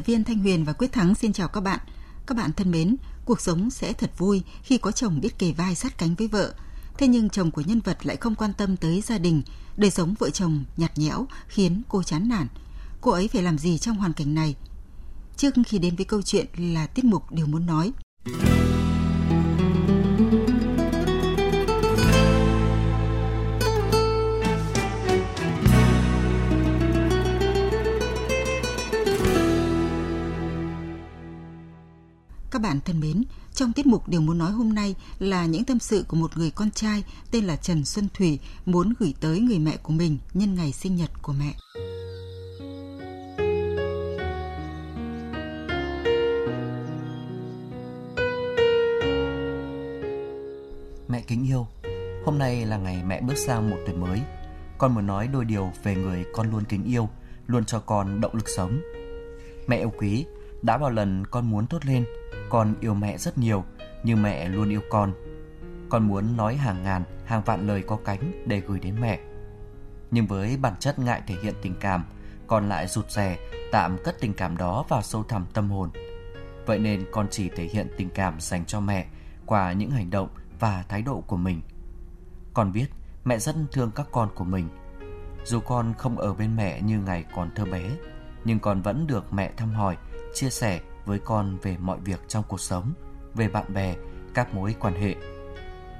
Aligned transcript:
Tập 0.00 0.06
viên 0.06 0.24
Thanh 0.24 0.38
Huyền 0.38 0.64
và 0.64 0.72
Quyết 0.72 0.92
Thắng 0.92 1.14
xin 1.14 1.32
chào 1.32 1.48
các 1.48 1.60
bạn. 1.60 1.78
Các 2.26 2.36
bạn 2.36 2.52
thân 2.52 2.70
mến, 2.70 2.96
cuộc 3.24 3.40
sống 3.40 3.70
sẽ 3.70 3.92
thật 3.92 4.10
vui 4.18 4.42
khi 4.62 4.78
có 4.78 4.92
chồng 4.92 5.20
biết 5.20 5.38
kề 5.38 5.52
vai 5.52 5.74
sát 5.74 5.98
cánh 5.98 6.14
với 6.14 6.28
vợ. 6.28 6.54
Thế 6.98 7.08
nhưng 7.08 7.30
chồng 7.30 7.50
của 7.50 7.60
nhân 7.60 7.80
vật 7.80 8.06
lại 8.06 8.16
không 8.16 8.34
quan 8.34 8.52
tâm 8.52 8.76
tới 8.76 9.00
gia 9.00 9.18
đình, 9.18 9.42
đời 9.76 9.90
sống 9.90 10.14
vợ 10.18 10.30
chồng 10.30 10.64
nhạt 10.76 10.98
nhẽo 10.98 11.26
khiến 11.48 11.82
cô 11.88 12.02
chán 12.02 12.28
nản. 12.28 12.46
Cô 13.00 13.10
ấy 13.10 13.28
phải 13.28 13.42
làm 13.42 13.58
gì 13.58 13.78
trong 13.78 13.96
hoàn 13.96 14.12
cảnh 14.12 14.34
này? 14.34 14.54
Trước 15.36 15.54
khi 15.66 15.78
đến 15.78 15.96
với 15.96 16.04
câu 16.04 16.22
chuyện 16.22 16.46
là 16.56 16.86
tiết 16.86 17.04
mục 17.04 17.32
điều 17.32 17.46
muốn 17.46 17.66
nói. 17.66 17.92
Các 32.60 32.68
bạn 32.68 32.80
thân 32.84 33.00
mến, 33.00 33.22
trong 33.54 33.72
tiết 33.72 33.86
mục 33.86 34.08
Điều 34.08 34.20
muốn 34.20 34.38
nói 34.38 34.50
hôm 34.50 34.74
nay 34.74 34.94
là 35.18 35.46
những 35.46 35.64
tâm 35.64 35.78
sự 35.78 36.04
của 36.08 36.16
một 36.16 36.36
người 36.36 36.50
con 36.50 36.70
trai 36.70 37.04
tên 37.30 37.44
là 37.44 37.56
Trần 37.56 37.84
Xuân 37.84 38.08
Thủy 38.14 38.38
muốn 38.66 38.92
gửi 38.98 39.14
tới 39.20 39.40
người 39.40 39.58
mẹ 39.58 39.76
của 39.76 39.92
mình 39.92 40.18
nhân 40.34 40.54
ngày 40.54 40.72
sinh 40.72 40.96
nhật 40.96 41.10
của 41.22 41.32
mẹ. 41.32 41.54
Mẹ 51.08 51.22
kính 51.26 51.46
yêu, 51.46 51.66
hôm 52.24 52.38
nay 52.38 52.66
là 52.66 52.76
ngày 52.76 53.02
mẹ 53.06 53.20
bước 53.20 53.36
sang 53.36 53.70
một 53.70 53.76
tuổi 53.86 53.96
mới. 53.96 54.20
Con 54.78 54.94
muốn 54.94 55.06
nói 55.06 55.28
đôi 55.28 55.44
điều 55.44 55.72
về 55.82 55.94
người 55.94 56.24
con 56.32 56.50
luôn 56.50 56.64
kính 56.68 56.84
yêu, 56.84 57.08
luôn 57.46 57.64
cho 57.64 57.80
con 57.80 58.20
động 58.20 58.34
lực 58.34 58.48
sống. 58.48 58.80
Mẹ 59.66 59.76
yêu 59.78 59.92
quý, 59.98 60.24
đã 60.62 60.78
bao 60.78 60.90
lần 60.90 61.26
con 61.26 61.50
muốn 61.50 61.66
tốt 61.66 61.84
lên, 61.84 62.04
con 62.50 62.74
yêu 62.80 62.94
mẹ 62.94 63.18
rất 63.18 63.38
nhiều, 63.38 63.64
nhưng 64.02 64.22
mẹ 64.22 64.48
luôn 64.48 64.68
yêu 64.68 64.80
con. 64.90 65.12
Con 65.88 66.08
muốn 66.08 66.36
nói 66.36 66.56
hàng 66.56 66.82
ngàn, 66.82 67.02
hàng 67.24 67.42
vạn 67.46 67.66
lời 67.66 67.82
có 67.82 67.98
cánh 68.04 68.44
để 68.46 68.60
gửi 68.60 68.80
đến 68.80 69.00
mẹ. 69.00 69.20
Nhưng 70.10 70.26
với 70.26 70.56
bản 70.56 70.74
chất 70.80 70.98
ngại 70.98 71.22
thể 71.26 71.34
hiện 71.42 71.54
tình 71.62 71.74
cảm, 71.80 72.04
con 72.46 72.68
lại 72.68 72.86
rụt 72.86 73.10
rè, 73.10 73.38
tạm 73.72 73.96
cất 74.04 74.20
tình 74.20 74.34
cảm 74.34 74.56
đó 74.56 74.84
vào 74.88 75.02
sâu 75.02 75.22
thẳm 75.22 75.46
tâm 75.54 75.70
hồn. 75.70 75.90
Vậy 76.66 76.78
nên 76.78 77.06
con 77.12 77.26
chỉ 77.30 77.48
thể 77.48 77.64
hiện 77.64 77.88
tình 77.96 78.10
cảm 78.10 78.40
dành 78.40 78.64
cho 78.64 78.80
mẹ 78.80 79.06
qua 79.46 79.72
những 79.72 79.90
hành 79.90 80.10
động 80.10 80.28
và 80.60 80.84
thái 80.88 81.02
độ 81.02 81.20
của 81.26 81.36
mình. 81.36 81.60
Con 82.54 82.72
biết 82.72 82.86
mẹ 83.24 83.38
rất 83.38 83.56
thương 83.72 83.90
các 83.94 84.06
con 84.12 84.28
của 84.34 84.44
mình. 84.44 84.68
Dù 85.44 85.60
con 85.60 85.94
không 85.98 86.18
ở 86.18 86.34
bên 86.34 86.56
mẹ 86.56 86.80
như 86.80 86.98
ngày 86.98 87.24
còn 87.34 87.50
thơ 87.54 87.64
bé, 87.64 87.90
nhưng 88.44 88.58
con 88.58 88.82
vẫn 88.82 89.06
được 89.06 89.32
mẹ 89.32 89.52
thăm 89.56 89.72
hỏi, 89.72 89.96
chia 90.34 90.50
sẻ 90.50 90.80
với 91.04 91.18
con 91.18 91.58
về 91.62 91.76
mọi 91.80 91.98
việc 92.00 92.20
trong 92.28 92.44
cuộc 92.48 92.60
sống, 92.60 92.92
về 93.34 93.48
bạn 93.48 93.74
bè, 93.74 93.96
các 94.34 94.54
mối 94.54 94.74
quan 94.80 94.94
hệ. 94.94 95.16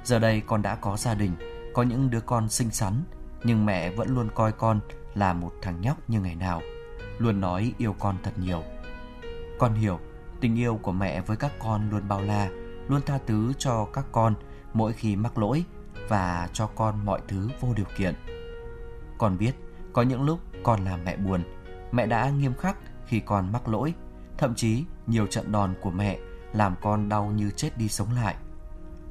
Giờ 0.03 0.19
đây 0.19 0.41
con 0.41 0.61
đã 0.61 0.75
có 0.75 0.97
gia 0.97 1.13
đình, 1.13 1.31
có 1.73 1.83
những 1.83 2.09
đứa 2.09 2.21
con 2.21 2.49
xinh 2.49 2.71
xắn, 2.71 3.03
nhưng 3.43 3.65
mẹ 3.65 3.89
vẫn 3.89 4.07
luôn 4.09 4.29
coi 4.35 4.51
con 4.51 4.79
là 5.13 5.33
một 5.33 5.51
thằng 5.61 5.81
nhóc 5.81 6.09
như 6.09 6.21
ngày 6.21 6.35
nào, 6.35 6.61
luôn 7.17 7.41
nói 7.41 7.73
yêu 7.77 7.95
con 7.99 8.15
thật 8.23 8.31
nhiều. 8.37 8.63
Con 9.59 9.73
hiểu, 9.73 9.99
tình 10.39 10.59
yêu 10.59 10.79
của 10.81 10.91
mẹ 10.91 11.21
với 11.21 11.37
các 11.37 11.51
con 11.59 11.89
luôn 11.89 12.07
bao 12.07 12.21
la, 12.21 12.49
luôn 12.87 13.01
tha 13.05 13.19
thứ 13.27 13.53
cho 13.57 13.87
các 13.93 14.05
con 14.11 14.35
mỗi 14.73 14.93
khi 14.93 15.15
mắc 15.15 15.37
lỗi 15.37 15.63
và 16.09 16.49
cho 16.53 16.67
con 16.67 17.05
mọi 17.05 17.21
thứ 17.27 17.49
vô 17.59 17.73
điều 17.75 17.85
kiện. 17.97 18.15
Con 19.17 19.37
biết, 19.37 19.51
có 19.93 20.01
những 20.01 20.23
lúc 20.23 20.39
con 20.63 20.85
làm 20.85 21.03
mẹ 21.03 21.17
buồn, 21.17 21.43
mẹ 21.91 22.05
đã 22.05 22.29
nghiêm 22.29 22.53
khắc 22.53 22.77
khi 23.05 23.19
con 23.19 23.51
mắc 23.51 23.67
lỗi 23.67 23.93
Thậm 24.41 24.55
chí 24.55 24.83
nhiều 25.07 25.27
trận 25.27 25.51
đòn 25.51 25.73
của 25.81 25.91
mẹ 25.91 26.17
làm 26.53 26.75
con 26.81 27.09
đau 27.09 27.25
như 27.25 27.51
chết 27.51 27.77
đi 27.77 27.89
sống 27.89 28.07
lại. 28.15 28.35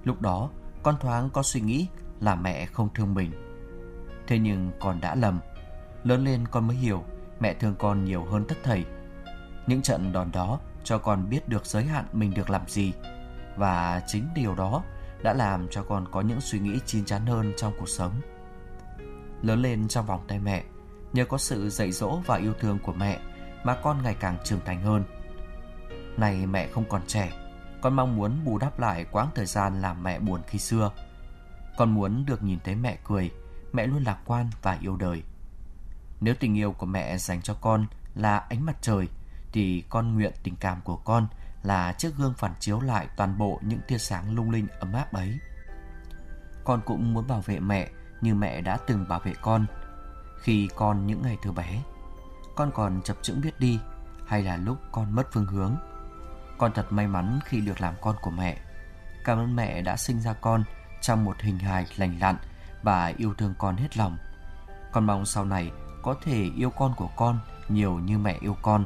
Lúc 0.04 0.20
đó, 0.20 0.50
con 0.82 0.94
thoáng 1.00 1.30
có 1.30 1.42
suy 1.42 1.60
nghĩ 1.60 1.86
là 2.20 2.34
mẹ 2.34 2.66
không 2.66 2.88
thương 2.94 3.14
mình. 3.14 3.32
Thế 4.26 4.38
nhưng 4.38 4.70
con 4.80 5.00
đã 5.00 5.14
lầm. 5.14 5.40
Lớn 6.04 6.24
lên 6.24 6.48
con 6.50 6.66
mới 6.66 6.76
hiểu 6.76 7.04
mẹ 7.40 7.54
thương 7.54 7.74
con 7.78 8.04
nhiều 8.04 8.24
hơn 8.24 8.44
tất 8.48 8.54
thảy. 8.62 8.84
Những 9.66 9.82
trận 9.82 10.12
đòn 10.12 10.32
đó 10.32 10.60
cho 10.84 10.98
con 10.98 11.30
biết 11.30 11.48
được 11.48 11.66
giới 11.66 11.84
hạn 11.84 12.04
mình 12.12 12.34
được 12.34 12.50
làm 12.50 12.68
gì. 12.68 12.92
Và 13.56 14.02
chính 14.06 14.28
điều 14.34 14.54
đó 14.54 14.82
đã 15.22 15.32
làm 15.32 15.68
cho 15.70 15.82
con 15.82 16.08
có 16.12 16.20
những 16.20 16.40
suy 16.40 16.58
nghĩ 16.58 16.78
chín 16.86 17.04
chắn 17.04 17.26
hơn 17.26 17.52
trong 17.56 17.72
cuộc 17.78 17.88
sống. 17.88 18.12
Lớn 19.42 19.62
lên 19.62 19.88
trong 19.88 20.06
vòng 20.06 20.24
tay 20.28 20.38
mẹ, 20.38 20.64
nhờ 21.12 21.24
có 21.24 21.38
sự 21.38 21.70
dạy 21.70 21.92
dỗ 21.92 22.20
và 22.26 22.36
yêu 22.36 22.52
thương 22.60 22.78
của 22.78 22.92
mẹ 22.92 23.20
mà 23.64 23.74
con 23.82 24.02
ngày 24.02 24.16
càng 24.20 24.36
trưởng 24.44 24.60
thành 24.64 24.82
hơn. 24.82 25.04
Này 26.16 26.46
mẹ 26.46 26.68
không 26.68 26.84
còn 26.88 27.02
trẻ, 27.06 27.32
con 27.80 27.94
mong 27.94 28.16
muốn 28.16 28.44
bù 28.44 28.58
đắp 28.58 28.78
lại 28.78 29.04
quãng 29.04 29.28
thời 29.34 29.46
gian 29.46 29.80
làm 29.80 30.02
mẹ 30.02 30.18
buồn 30.18 30.40
khi 30.46 30.58
xưa. 30.58 30.90
Con 31.76 31.94
muốn 31.94 32.24
được 32.26 32.42
nhìn 32.42 32.58
thấy 32.64 32.74
mẹ 32.74 32.98
cười, 33.04 33.30
mẹ 33.72 33.86
luôn 33.86 34.04
lạc 34.04 34.18
quan 34.24 34.50
và 34.62 34.78
yêu 34.80 34.96
đời. 34.96 35.22
Nếu 36.20 36.34
tình 36.40 36.58
yêu 36.58 36.72
của 36.72 36.86
mẹ 36.86 37.18
dành 37.18 37.42
cho 37.42 37.54
con 37.54 37.86
là 38.14 38.38
ánh 38.38 38.66
mặt 38.66 38.76
trời, 38.80 39.08
thì 39.52 39.84
con 39.88 40.14
nguyện 40.14 40.32
tình 40.42 40.56
cảm 40.56 40.80
của 40.84 40.96
con 40.96 41.26
là 41.62 41.92
chiếc 41.92 42.16
gương 42.18 42.34
phản 42.34 42.54
chiếu 42.60 42.80
lại 42.80 43.08
toàn 43.16 43.38
bộ 43.38 43.60
những 43.62 43.80
tia 43.88 43.98
sáng 43.98 44.34
lung 44.34 44.50
linh 44.50 44.66
ấm 44.80 44.92
áp 44.92 45.12
ấy. 45.12 45.38
Con 46.64 46.80
cũng 46.86 47.14
muốn 47.14 47.26
bảo 47.26 47.40
vệ 47.40 47.60
mẹ 47.60 47.88
như 48.20 48.34
mẹ 48.34 48.60
đã 48.60 48.78
từng 48.86 49.08
bảo 49.08 49.20
vệ 49.20 49.34
con 49.42 49.66
khi 50.42 50.68
con 50.76 51.06
những 51.06 51.22
ngày 51.22 51.36
thơ 51.42 51.52
bé. 51.52 51.82
Con 52.56 52.70
còn 52.74 53.02
chập 53.02 53.16
chững 53.22 53.40
biết 53.40 53.60
đi 53.60 53.80
hay 54.26 54.42
là 54.42 54.56
lúc 54.56 54.78
con 54.92 55.14
mất 55.14 55.32
phương 55.32 55.46
hướng 55.46 55.76
con 56.60 56.72
thật 56.72 56.92
may 56.92 57.06
mắn 57.06 57.38
khi 57.44 57.60
được 57.60 57.80
làm 57.80 57.94
con 58.00 58.16
của 58.22 58.30
mẹ. 58.30 58.56
Cảm 59.24 59.38
ơn 59.38 59.56
mẹ 59.56 59.82
đã 59.82 59.96
sinh 59.96 60.20
ra 60.20 60.32
con 60.32 60.64
trong 61.00 61.24
một 61.24 61.40
hình 61.40 61.58
hài 61.58 61.86
lành 61.96 62.18
lặn 62.20 62.36
và 62.82 63.12
yêu 63.16 63.34
thương 63.34 63.54
con 63.58 63.76
hết 63.76 63.96
lòng. 63.96 64.18
Con 64.92 65.06
mong 65.06 65.26
sau 65.26 65.44
này 65.44 65.70
có 66.02 66.14
thể 66.22 66.50
yêu 66.56 66.70
con 66.70 66.94
của 66.96 67.08
con 67.16 67.38
nhiều 67.68 67.98
như 67.98 68.18
mẹ 68.18 68.38
yêu 68.40 68.56
con. 68.62 68.84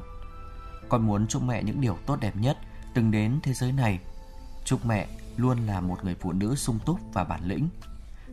Con 0.89 1.07
muốn 1.07 1.27
chúc 1.27 1.43
mẹ 1.43 1.63
những 1.63 1.81
điều 1.81 1.99
tốt 2.07 2.21
đẹp 2.21 2.37
nhất 2.37 2.59
từng 2.95 3.11
đến 3.11 3.39
thế 3.43 3.53
giới 3.53 3.73
này. 3.73 3.99
Chúc 4.65 4.87
mẹ 4.87 5.07
luôn 5.37 5.67
là 5.67 5.81
một 5.81 6.05
người 6.05 6.17
phụ 6.21 6.33
nữ 6.33 6.55
sung 6.55 6.79
túc 6.87 7.01
và 7.13 7.25
bản 7.25 7.41
lĩnh. 7.45 7.69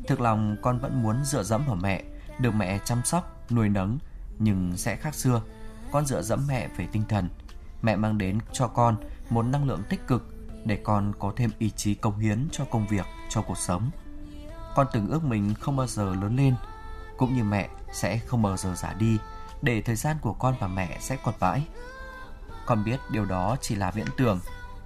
Thực 0.08 0.22
lòng 0.22 0.56
con 0.62 0.80
vẫn 0.80 1.04
muốn 1.04 1.24
dựa 1.24 1.44
dẫm 1.44 1.64
vào 1.68 1.76
mẹ, 1.76 2.04
được 2.40 2.56
mẹ 2.56 2.80
chăm 2.86 3.02
sóc, 3.06 3.46
nuôi 3.52 3.70
nấng, 3.70 4.00
nhưng 4.40 4.78
sẽ 4.78 4.96
khác 4.96 5.16
xưa. 5.16 5.42
Con 5.92 6.06
dựa 6.06 6.22
dẫm 6.22 6.48
mẹ 6.48 6.68
về 6.78 6.88
tinh 6.92 7.04
thần. 7.10 7.30
Mẹ 7.82 7.96
mang 7.96 8.18
đến 8.18 8.40
cho 8.52 8.68
con 8.68 8.96
một 9.30 9.44
năng 9.44 9.66
lượng 9.66 9.84
tích 9.90 10.08
cực 10.08 10.24
để 10.66 10.80
con 10.84 11.14
có 11.20 11.34
thêm 11.36 11.50
ý 11.58 11.70
chí 11.70 11.94
công 11.94 12.20
hiến 12.20 12.48
cho 12.52 12.66
công 12.66 12.88
việc, 12.88 13.06
cho 13.30 13.42
cuộc 13.42 13.58
sống. 13.58 13.90
Con 14.76 14.88
từng 14.94 15.08
ước 15.08 15.24
mình 15.24 15.54
không 15.54 15.76
bao 15.76 15.88
giờ 15.88 16.16
lớn 16.22 16.36
lên, 16.36 16.56
cũng 17.18 17.36
như 17.36 17.44
mẹ 17.44 17.70
sẽ 17.94 18.18
không 18.18 18.42
bao 18.42 18.58
giờ 18.58 18.76
già 18.76 18.94
đi, 18.94 19.18
để 19.62 19.82
thời 19.82 19.96
gian 19.96 20.18
của 20.22 20.34
con 20.34 20.56
và 20.60 20.68
mẹ 20.68 20.98
sẽ 21.00 21.18
còn 21.24 21.34
mãi. 21.40 21.68
Con 22.66 22.84
biết 22.84 23.00
điều 23.12 23.26
đó 23.26 23.56
chỉ 23.62 23.76
là 23.76 23.92
viễn 23.92 24.08
tưởng, 24.18 24.40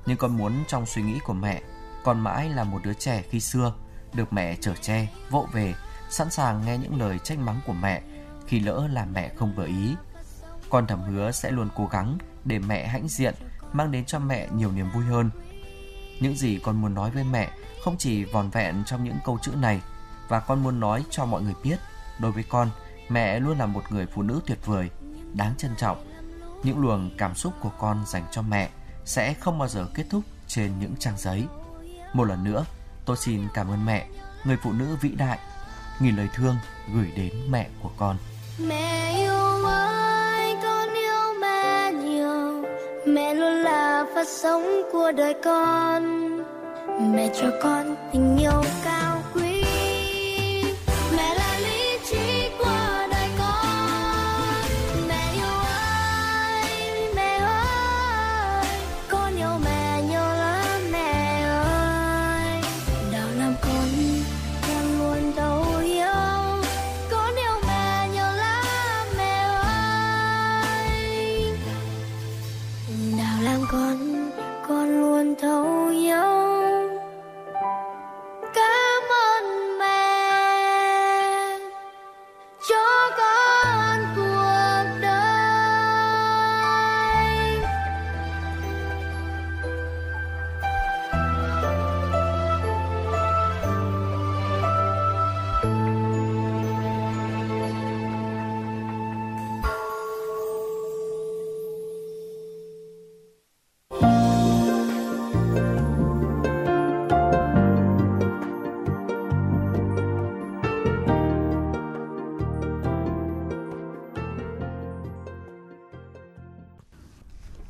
nhưng 0.05 0.17
con 0.17 0.37
muốn 0.37 0.53
trong 0.67 0.85
suy 0.85 1.01
nghĩ 1.01 1.19
của 1.25 1.33
mẹ, 1.33 1.61
con 2.03 2.19
mãi 2.19 2.49
là 2.49 2.63
một 2.63 2.79
đứa 2.83 2.93
trẻ 2.93 3.23
khi 3.29 3.39
xưa, 3.39 3.73
được 4.13 4.33
mẹ 4.33 4.55
chở 4.61 4.73
che, 4.81 5.07
vỗ 5.29 5.47
về, 5.51 5.75
sẵn 6.09 6.29
sàng 6.29 6.65
nghe 6.65 6.77
những 6.77 6.99
lời 6.99 7.19
trách 7.19 7.39
mắng 7.39 7.59
của 7.67 7.73
mẹ 7.73 8.01
khi 8.47 8.59
lỡ 8.59 8.87
làm 8.91 9.13
mẹ 9.13 9.31
không 9.35 9.55
vừa 9.55 9.65
ý. 9.65 9.95
Con 10.69 10.87
thầm 10.87 11.01
hứa 11.01 11.31
sẽ 11.31 11.51
luôn 11.51 11.69
cố 11.75 11.87
gắng 11.87 12.17
để 12.45 12.59
mẹ 12.59 12.87
hãnh 12.87 13.07
diện 13.07 13.33
mang 13.73 13.91
đến 13.91 14.05
cho 14.05 14.19
mẹ 14.19 14.47
nhiều 14.55 14.71
niềm 14.71 14.91
vui 14.93 15.03
hơn. 15.03 15.29
Những 16.19 16.35
gì 16.35 16.59
con 16.63 16.81
muốn 16.81 16.93
nói 16.93 17.11
với 17.11 17.23
mẹ 17.23 17.51
không 17.83 17.97
chỉ 17.97 18.23
vòn 18.23 18.49
vẹn 18.49 18.83
trong 18.85 19.03
những 19.03 19.17
câu 19.25 19.39
chữ 19.41 19.51
này 19.51 19.81
và 20.27 20.39
con 20.39 20.63
muốn 20.63 20.79
nói 20.79 21.03
cho 21.09 21.25
mọi 21.25 21.41
người 21.41 21.53
biết, 21.63 21.79
đối 22.19 22.31
với 22.31 22.43
con, 22.43 22.69
mẹ 23.09 23.39
luôn 23.39 23.57
là 23.57 23.65
một 23.65 23.83
người 23.89 24.05
phụ 24.13 24.21
nữ 24.21 24.41
tuyệt 24.45 24.65
vời, 24.65 24.89
đáng 25.33 25.53
trân 25.57 25.71
trọng. 25.77 26.05
Những 26.63 26.79
luồng 26.79 27.11
cảm 27.17 27.35
xúc 27.35 27.53
của 27.61 27.71
con 27.79 28.03
dành 28.07 28.23
cho 28.31 28.41
mẹ 28.41 28.69
sẽ 29.05 29.33
không 29.33 29.57
bao 29.57 29.67
giờ 29.67 29.87
kết 29.93 30.05
thúc 30.09 30.23
trên 30.47 30.79
những 30.79 30.95
trang 30.99 31.17
giấy. 31.17 31.45
Một 32.13 32.23
lần 32.23 32.43
nữa, 32.43 32.65
tôi 33.05 33.17
xin 33.17 33.47
cảm 33.53 33.71
ơn 33.71 33.85
mẹ, 33.85 34.07
người 34.45 34.57
phụ 34.63 34.71
nữ 34.71 34.97
vĩ 35.01 35.09
đại. 35.09 35.39
nghìn 35.99 36.15
lời 36.15 36.29
thương 36.33 36.55
gửi 36.93 37.11
đến 37.15 37.33
mẹ 37.49 37.69
của 37.81 37.91
con. 37.97 38.17
Mẹ 38.59 39.13
yêu 39.17 39.34
sống 44.27 44.81
của 44.91 45.11
đời 45.11 45.33
con. 45.43 46.03
Mẹ 47.15 47.29
cho 47.41 47.47
con 47.61 47.95
tình 48.13 48.37
yêu 48.37 48.61
cao 48.85 49.04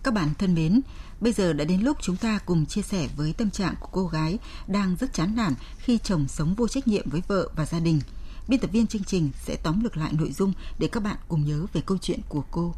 Các 0.06 0.14
bạn 0.14 0.30
thân 0.40 0.56
mến, 0.56 0.82
bây 1.22 1.34
giờ 1.34 1.54
đã 1.54 1.66
đến 1.66 1.82
lúc 1.82 1.98
chúng 2.02 2.16
ta 2.16 2.40
cùng 2.46 2.66
chia 2.66 2.82
sẻ 2.82 3.08
với 3.18 3.34
tâm 3.38 3.50
trạng 3.50 3.74
của 3.80 3.88
cô 3.92 4.08
gái 4.08 4.40
đang 4.68 4.96
rất 5.00 5.14
chán 5.14 5.36
nản 5.36 5.54
khi 5.78 5.98
chồng 5.98 6.28
sống 6.28 6.54
vô 6.58 6.68
trách 6.68 6.88
nhiệm 6.88 7.10
với 7.10 7.22
vợ 7.28 7.50
và 7.56 7.66
gia 7.66 7.80
đình. 7.80 8.00
Biên 8.48 8.60
tập 8.60 8.70
viên 8.74 8.88
chương 8.88 9.04
trình 9.04 9.30
sẽ 9.46 9.56
tóm 9.64 9.84
lược 9.84 9.98
lại 9.98 10.12
nội 10.20 10.32
dung 10.32 10.54
để 10.80 10.88
các 10.88 11.04
bạn 11.04 11.16
cùng 11.28 11.46
nhớ 11.46 11.66
về 11.74 11.82
câu 11.86 11.98
chuyện 11.98 12.20
của 12.30 12.44
cô. 12.52 12.74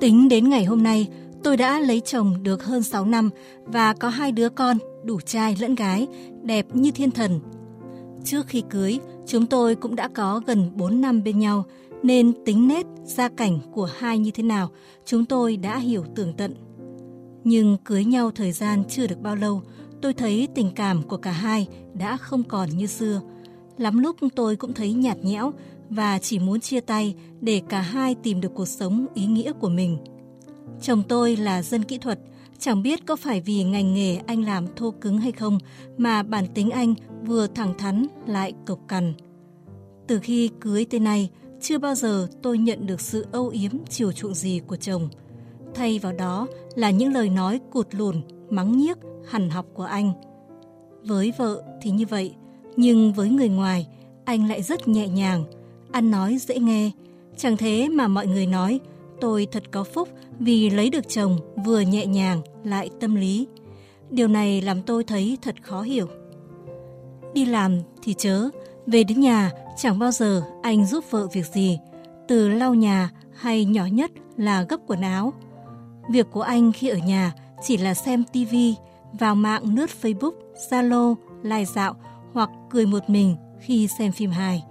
Tính 0.00 0.28
đến 0.28 0.50
ngày 0.50 0.64
hôm 0.64 0.82
nay, 0.82 1.08
tôi 1.44 1.56
đã 1.56 1.80
lấy 1.80 2.00
chồng 2.00 2.42
được 2.42 2.64
hơn 2.64 2.82
6 2.82 3.04
năm 3.04 3.30
và 3.64 3.94
có 3.94 4.08
hai 4.08 4.32
đứa 4.32 4.48
con, 4.48 4.78
đủ 5.04 5.20
trai 5.20 5.56
lẫn 5.60 5.74
gái, 5.74 6.06
đẹp 6.42 6.66
như 6.72 6.90
thiên 6.90 7.10
thần. 7.10 7.40
Trước 8.24 8.46
khi 8.46 8.62
cưới, 8.70 8.98
chúng 9.26 9.46
tôi 9.46 9.74
cũng 9.74 9.96
đã 9.96 10.08
có 10.14 10.40
gần 10.46 10.70
4 10.74 11.00
năm 11.00 11.22
bên 11.22 11.38
nhau, 11.38 11.64
nên 12.02 12.32
tính 12.44 12.68
nét 12.68 12.86
gia 13.04 13.28
cảnh 13.28 13.58
của 13.72 13.88
hai 13.98 14.18
như 14.18 14.30
thế 14.30 14.42
nào, 14.42 14.70
chúng 15.04 15.24
tôi 15.24 15.56
đã 15.56 15.78
hiểu 15.78 16.04
tường 16.14 16.32
tận. 16.36 16.54
Nhưng 17.44 17.76
cưới 17.84 18.04
nhau 18.04 18.30
thời 18.30 18.52
gian 18.52 18.82
chưa 18.88 19.06
được 19.06 19.20
bao 19.20 19.36
lâu, 19.36 19.62
tôi 20.02 20.14
thấy 20.14 20.48
tình 20.54 20.70
cảm 20.76 21.02
của 21.02 21.16
cả 21.16 21.30
hai 21.30 21.68
đã 21.94 22.16
không 22.16 22.42
còn 22.42 22.68
như 22.68 22.86
xưa. 22.86 23.20
Lắm 23.78 23.98
lúc 23.98 24.16
tôi 24.36 24.56
cũng 24.56 24.72
thấy 24.72 24.92
nhạt 24.92 25.24
nhẽo 25.24 25.52
và 25.90 26.18
chỉ 26.18 26.38
muốn 26.38 26.60
chia 26.60 26.80
tay 26.80 27.14
để 27.40 27.62
cả 27.68 27.80
hai 27.80 28.14
tìm 28.14 28.40
được 28.40 28.54
cuộc 28.54 28.68
sống 28.68 29.06
ý 29.14 29.26
nghĩa 29.26 29.52
của 29.52 29.68
mình. 29.68 29.98
Chồng 30.82 31.02
tôi 31.08 31.36
là 31.36 31.62
dân 31.62 31.84
kỹ 31.84 31.98
thuật, 31.98 32.18
chẳng 32.58 32.82
biết 32.82 33.06
có 33.06 33.16
phải 33.16 33.40
vì 33.40 33.64
ngành 33.64 33.94
nghề 33.94 34.16
anh 34.16 34.44
làm 34.44 34.66
thô 34.76 34.90
cứng 34.90 35.18
hay 35.18 35.32
không 35.32 35.58
mà 35.96 36.22
bản 36.22 36.46
tính 36.54 36.70
anh 36.70 36.94
vừa 37.26 37.46
thẳng 37.46 37.74
thắn 37.78 38.06
lại 38.26 38.52
cộc 38.66 38.78
cằn. 38.88 39.12
Từ 40.06 40.18
khi 40.18 40.50
cưới 40.60 40.84
tới 40.84 41.00
nay, 41.00 41.30
chưa 41.60 41.78
bao 41.78 41.94
giờ 41.94 42.28
tôi 42.42 42.58
nhận 42.58 42.86
được 42.86 43.00
sự 43.00 43.26
âu 43.32 43.48
yếm 43.48 43.72
chiều 43.90 44.12
chuộng 44.12 44.34
gì 44.34 44.60
của 44.66 44.76
chồng. 44.76 45.08
Thay 45.74 45.98
vào 45.98 46.12
đó 46.12 46.46
là 46.74 46.90
những 46.90 47.12
lời 47.12 47.28
nói 47.28 47.60
cụt 47.70 47.86
lùn, 47.94 48.20
mắng 48.50 48.78
nhiếc, 48.78 48.98
hằn 49.28 49.50
học 49.50 49.66
của 49.74 49.82
anh. 49.84 50.12
Với 51.04 51.32
vợ 51.38 51.62
thì 51.82 51.90
như 51.90 52.06
vậy, 52.06 52.34
nhưng 52.76 53.12
với 53.12 53.28
người 53.28 53.48
ngoài, 53.48 53.86
anh 54.24 54.48
lại 54.48 54.62
rất 54.62 54.88
nhẹ 54.88 55.08
nhàng, 55.08 55.44
ăn 55.92 56.10
nói 56.10 56.38
dễ 56.38 56.58
nghe. 56.58 56.90
Chẳng 57.36 57.56
thế 57.56 57.88
mà 57.88 58.08
mọi 58.08 58.26
người 58.26 58.46
nói, 58.46 58.80
tôi 59.20 59.46
thật 59.52 59.62
có 59.70 59.84
phúc 59.84 60.08
vì 60.38 60.70
lấy 60.70 60.90
được 60.90 61.08
chồng 61.08 61.38
vừa 61.66 61.80
nhẹ 61.80 62.06
nhàng 62.06 62.42
lại 62.64 62.90
tâm 63.00 63.14
lý. 63.14 63.46
Điều 64.10 64.28
này 64.28 64.62
làm 64.62 64.82
tôi 64.82 65.04
thấy 65.04 65.38
thật 65.42 65.54
khó 65.62 65.82
hiểu. 65.82 66.06
Đi 67.34 67.44
làm 67.44 67.78
thì 68.02 68.14
chớ, 68.14 68.48
về 68.88 69.04
đến 69.04 69.20
nhà 69.20 69.50
chẳng 69.76 69.98
bao 69.98 70.10
giờ 70.10 70.42
anh 70.62 70.86
giúp 70.86 71.04
vợ 71.10 71.26
việc 71.32 71.46
gì, 71.46 71.78
từ 72.28 72.48
lau 72.48 72.74
nhà 72.74 73.10
hay 73.34 73.64
nhỏ 73.64 73.86
nhất 73.86 74.10
là 74.36 74.62
gấp 74.62 74.76
quần 74.86 75.00
áo. 75.00 75.32
Việc 76.10 76.26
của 76.30 76.42
anh 76.42 76.72
khi 76.72 76.88
ở 76.88 76.96
nhà 76.96 77.32
chỉ 77.62 77.76
là 77.76 77.94
xem 77.94 78.24
tivi, 78.32 78.74
vào 79.12 79.34
mạng 79.34 79.74
lướt 79.74 79.90
Facebook, 80.02 80.32
Zalo, 80.70 81.14
lai 81.42 81.64
dạo 81.64 81.94
hoặc 82.32 82.50
cười 82.70 82.86
một 82.86 83.10
mình 83.10 83.36
khi 83.60 83.88
xem 83.98 84.12
phim 84.12 84.30
hài. 84.30 84.64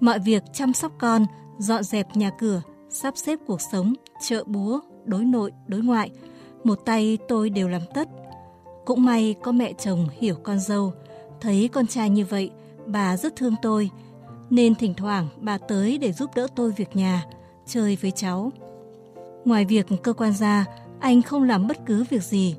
Mọi 0.00 0.18
việc 0.18 0.42
chăm 0.52 0.72
sóc 0.72 0.92
con, 0.98 1.26
dọn 1.58 1.82
dẹp 1.82 2.16
nhà 2.16 2.30
cửa, 2.38 2.62
sắp 2.90 3.16
xếp 3.16 3.38
cuộc 3.46 3.60
sống, 3.60 3.94
chợ 4.20 4.44
búa, 4.46 4.80
đối 5.04 5.24
nội, 5.24 5.52
đối 5.66 5.80
ngoại, 5.80 6.10
một 6.64 6.74
tay 6.84 7.18
tôi 7.28 7.50
đều 7.50 7.68
làm 7.68 7.82
tất. 7.94 8.08
Cũng 8.84 9.04
may 9.04 9.34
có 9.42 9.52
mẹ 9.52 9.72
chồng 9.72 10.08
hiểu 10.18 10.34
con 10.42 10.60
dâu, 10.60 10.92
thấy 11.40 11.68
con 11.72 11.86
trai 11.86 12.10
như 12.10 12.24
vậy, 12.24 12.50
bà 12.92 13.16
rất 13.16 13.36
thương 13.36 13.54
tôi, 13.62 13.90
nên 14.50 14.74
thỉnh 14.74 14.94
thoảng 14.94 15.28
bà 15.40 15.58
tới 15.58 15.98
để 15.98 16.12
giúp 16.12 16.30
đỡ 16.34 16.46
tôi 16.56 16.72
việc 16.76 16.96
nhà, 16.96 17.24
chơi 17.66 17.98
với 18.00 18.10
cháu. 18.10 18.52
Ngoài 19.44 19.64
việc 19.64 19.86
cơ 20.02 20.12
quan 20.12 20.32
ra, 20.32 20.64
anh 21.00 21.22
không 21.22 21.42
làm 21.42 21.66
bất 21.66 21.86
cứ 21.86 22.04
việc 22.10 22.22
gì. 22.22 22.56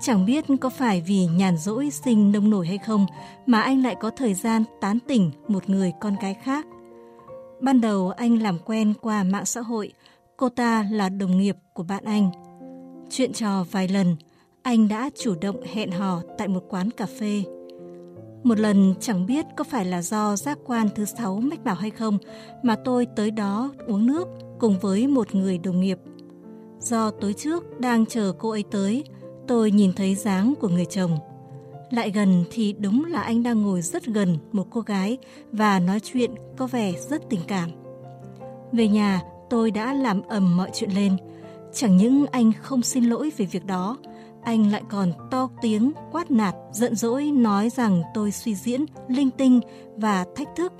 Chẳng 0.00 0.26
biết 0.26 0.44
có 0.60 0.68
phải 0.68 1.00
vì 1.06 1.26
nhàn 1.26 1.56
rỗi 1.56 1.90
sinh 1.90 2.32
nông 2.32 2.50
nổi 2.50 2.66
hay 2.66 2.78
không 2.78 3.06
mà 3.46 3.60
anh 3.60 3.82
lại 3.82 3.96
có 4.00 4.10
thời 4.10 4.34
gian 4.34 4.64
tán 4.80 4.98
tỉnh 5.08 5.30
một 5.48 5.68
người 5.68 5.92
con 6.00 6.16
gái 6.22 6.34
khác. 6.34 6.66
Ban 7.60 7.80
đầu 7.80 8.10
anh 8.10 8.42
làm 8.42 8.58
quen 8.58 8.94
qua 9.00 9.22
mạng 9.22 9.46
xã 9.46 9.60
hội, 9.60 9.92
cô 10.36 10.48
ta 10.48 10.86
là 10.90 11.08
đồng 11.08 11.38
nghiệp 11.38 11.56
của 11.72 11.82
bạn 11.82 12.04
anh. 12.04 12.30
Chuyện 13.10 13.32
trò 13.32 13.64
vài 13.70 13.88
lần, 13.88 14.16
anh 14.62 14.88
đã 14.88 15.10
chủ 15.22 15.34
động 15.40 15.62
hẹn 15.74 15.90
hò 15.90 16.22
tại 16.38 16.48
một 16.48 16.62
quán 16.68 16.90
cà 16.90 17.06
phê. 17.20 17.42
Một 18.42 18.58
lần 18.58 18.94
chẳng 19.00 19.26
biết 19.26 19.46
có 19.56 19.64
phải 19.64 19.84
là 19.84 20.02
do 20.02 20.36
giác 20.36 20.58
quan 20.66 20.88
thứ 20.94 21.04
sáu 21.04 21.36
mách 21.36 21.64
bảo 21.64 21.74
hay 21.74 21.90
không 21.90 22.18
mà 22.62 22.76
tôi 22.84 23.06
tới 23.16 23.30
đó 23.30 23.72
uống 23.86 24.06
nước 24.06 24.28
cùng 24.58 24.78
với 24.78 25.06
một 25.06 25.34
người 25.34 25.58
đồng 25.58 25.80
nghiệp. 25.80 25.98
Do 26.80 27.10
tối 27.10 27.32
trước 27.32 27.80
đang 27.80 28.06
chờ 28.06 28.32
cô 28.38 28.50
ấy 28.50 28.64
tới, 28.70 29.04
tôi 29.48 29.70
nhìn 29.70 29.92
thấy 29.92 30.14
dáng 30.14 30.54
của 30.60 30.68
người 30.68 30.84
chồng. 30.84 31.18
Lại 31.90 32.10
gần 32.10 32.44
thì 32.50 32.72
đúng 32.72 33.04
là 33.04 33.22
anh 33.22 33.42
đang 33.42 33.62
ngồi 33.62 33.82
rất 33.82 34.06
gần 34.06 34.38
một 34.52 34.66
cô 34.70 34.80
gái 34.80 35.18
và 35.52 35.78
nói 35.78 36.00
chuyện 36.00 36.30
có 36.56 36.66
vẻ 36.66 36.92
rất 37.08 37.22
tình 37.30 37.40
cảm. 37.48 37.70
Về 38.72 38.88
nhà, 38.88 39.22
tôi 39.50 39.70
đã 39.70 39.92
làm 39.92 40.22
ầm 40.22 40.56
mọi 40.56 40.70
chuyện 40.74 40.90
lên. 40.90 41.16
Chẳng 41.72 41.96
những 41.96 42.26
anh 42.26 42.52
không 42.62 42.82
xin 42.82 43.04
lỗi 43.04 43.32
về 43.36 43.46
việc 43.46 43.66
đó, 43.66 43.96
anh 44.48 44.70
lại 44.72 44.82
còn 44.88 45.12
to 45.30 45.48
tiếng 45.60 45.92
quát 46.12 46.30
nạt, 46.30 46.54
giận 46.72 46.94
dỗi 46.94 47.24
nói 47.24 47.70
rằng 47.70 48.02
tôi 48.14 48.32
suy 48.32 48.54
diễn, 48.54 48.84
linh 49.08 49.30
tinh 49.30 49.60
và 49.96 50.24
thách 50.36 50.48
thức. 50.56 50.72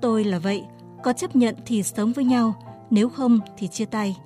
Tôi 0.00 0.24
là 0.24 0.38
vậy, 0.38 0.64
có 1.02 1.12
chấp 1.12 1.36
nhận 1.36 1.54
thì 1.66 1.82
sống 1.82 2.12
với 2.12 2.24
nhau, 2.24 2.54
nếu 2.90 3.08
không 3.08 3.38
thì 3.58 3.68
chia 3.68 3.84
tay. 3.84 4.16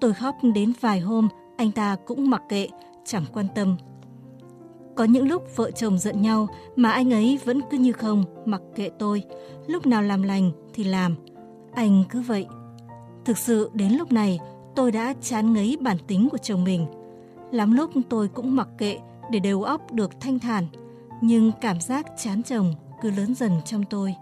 Tôi 0.00 0.14
khóc 0.14 0.36
đến 0.54 0.72
vài 0.80 1.00
hôm, 1.00 1.28
anh 1.56 1.72
ta 1.72 1.96
cũng 2.06 2.30
mặc 2.30 2.42
kệ, 2.48 2.68
chẳng 3.04 3.24
quan 3.32 3.46
tâm. 3.54 3.76
Có 4.96 5.04
những 5.04 5.28
lúc 5.28 5.56
vợ 5.56 5.70
chồng 5.70 5.98
giận 5.98 6.22
nhau 6.22 6.48
mà 6.76 6.90
anh 6.90 7.12
ấy 7.12 7.38
vẫn 7.44 7.60
cứ 7.70 7.78
như 7.78 7.92
không, 7.92 8.24
mặc 8.46 8.62
kệ 8.74 8.90
tôi. 8.98 9.22
Lúc 9.66 9.86
nào 9.86 10.02
làm 10.02 10.22
lành 10.22 10.50
thì 10.74 10.84
làm. 10.84 11.16
Anh 11.74 12.04
cứ 12.10 12.20
vậy. 12.20 12.46
Thực 13.24 13.38
sự 13.38 13.70
đến 13.74 13.92
lúc 13.92 14.12
này 14.12 14.38
tôi 14.76 14.92
đã 14.92 15.14
chán 15.20 15.52
ngấy 15.52 15.78
bản 15.80 15.96
tính 16.06 16.28
của 16.30 16.38
chồng 16.38 16.64
mình. 16.64 16.86
Lắm 17.52 17.72
lúc 17.72 17.90
tôi 18.08 18.28
cũng 18.28 18.56
mặc 18.56 18.68
kệ 18.78 18.98
để 19.30 19.38
đầu 19.38 19.62
óc 19.62 19.92
được 19.92 20.20
thanh 20.20 20.38
thản. 20.38 20.66
Nhưng 21.20 21.52
cảm 21.60 21.80
giác 21.80 22.06
chán 22.22 22.42
chồng 22.42 22.74
cứ 23.02 23.10
lớn 23.10 23.34
dần 23.34 23.52
trong 23.64 23.84
tôi. 23.90 24.14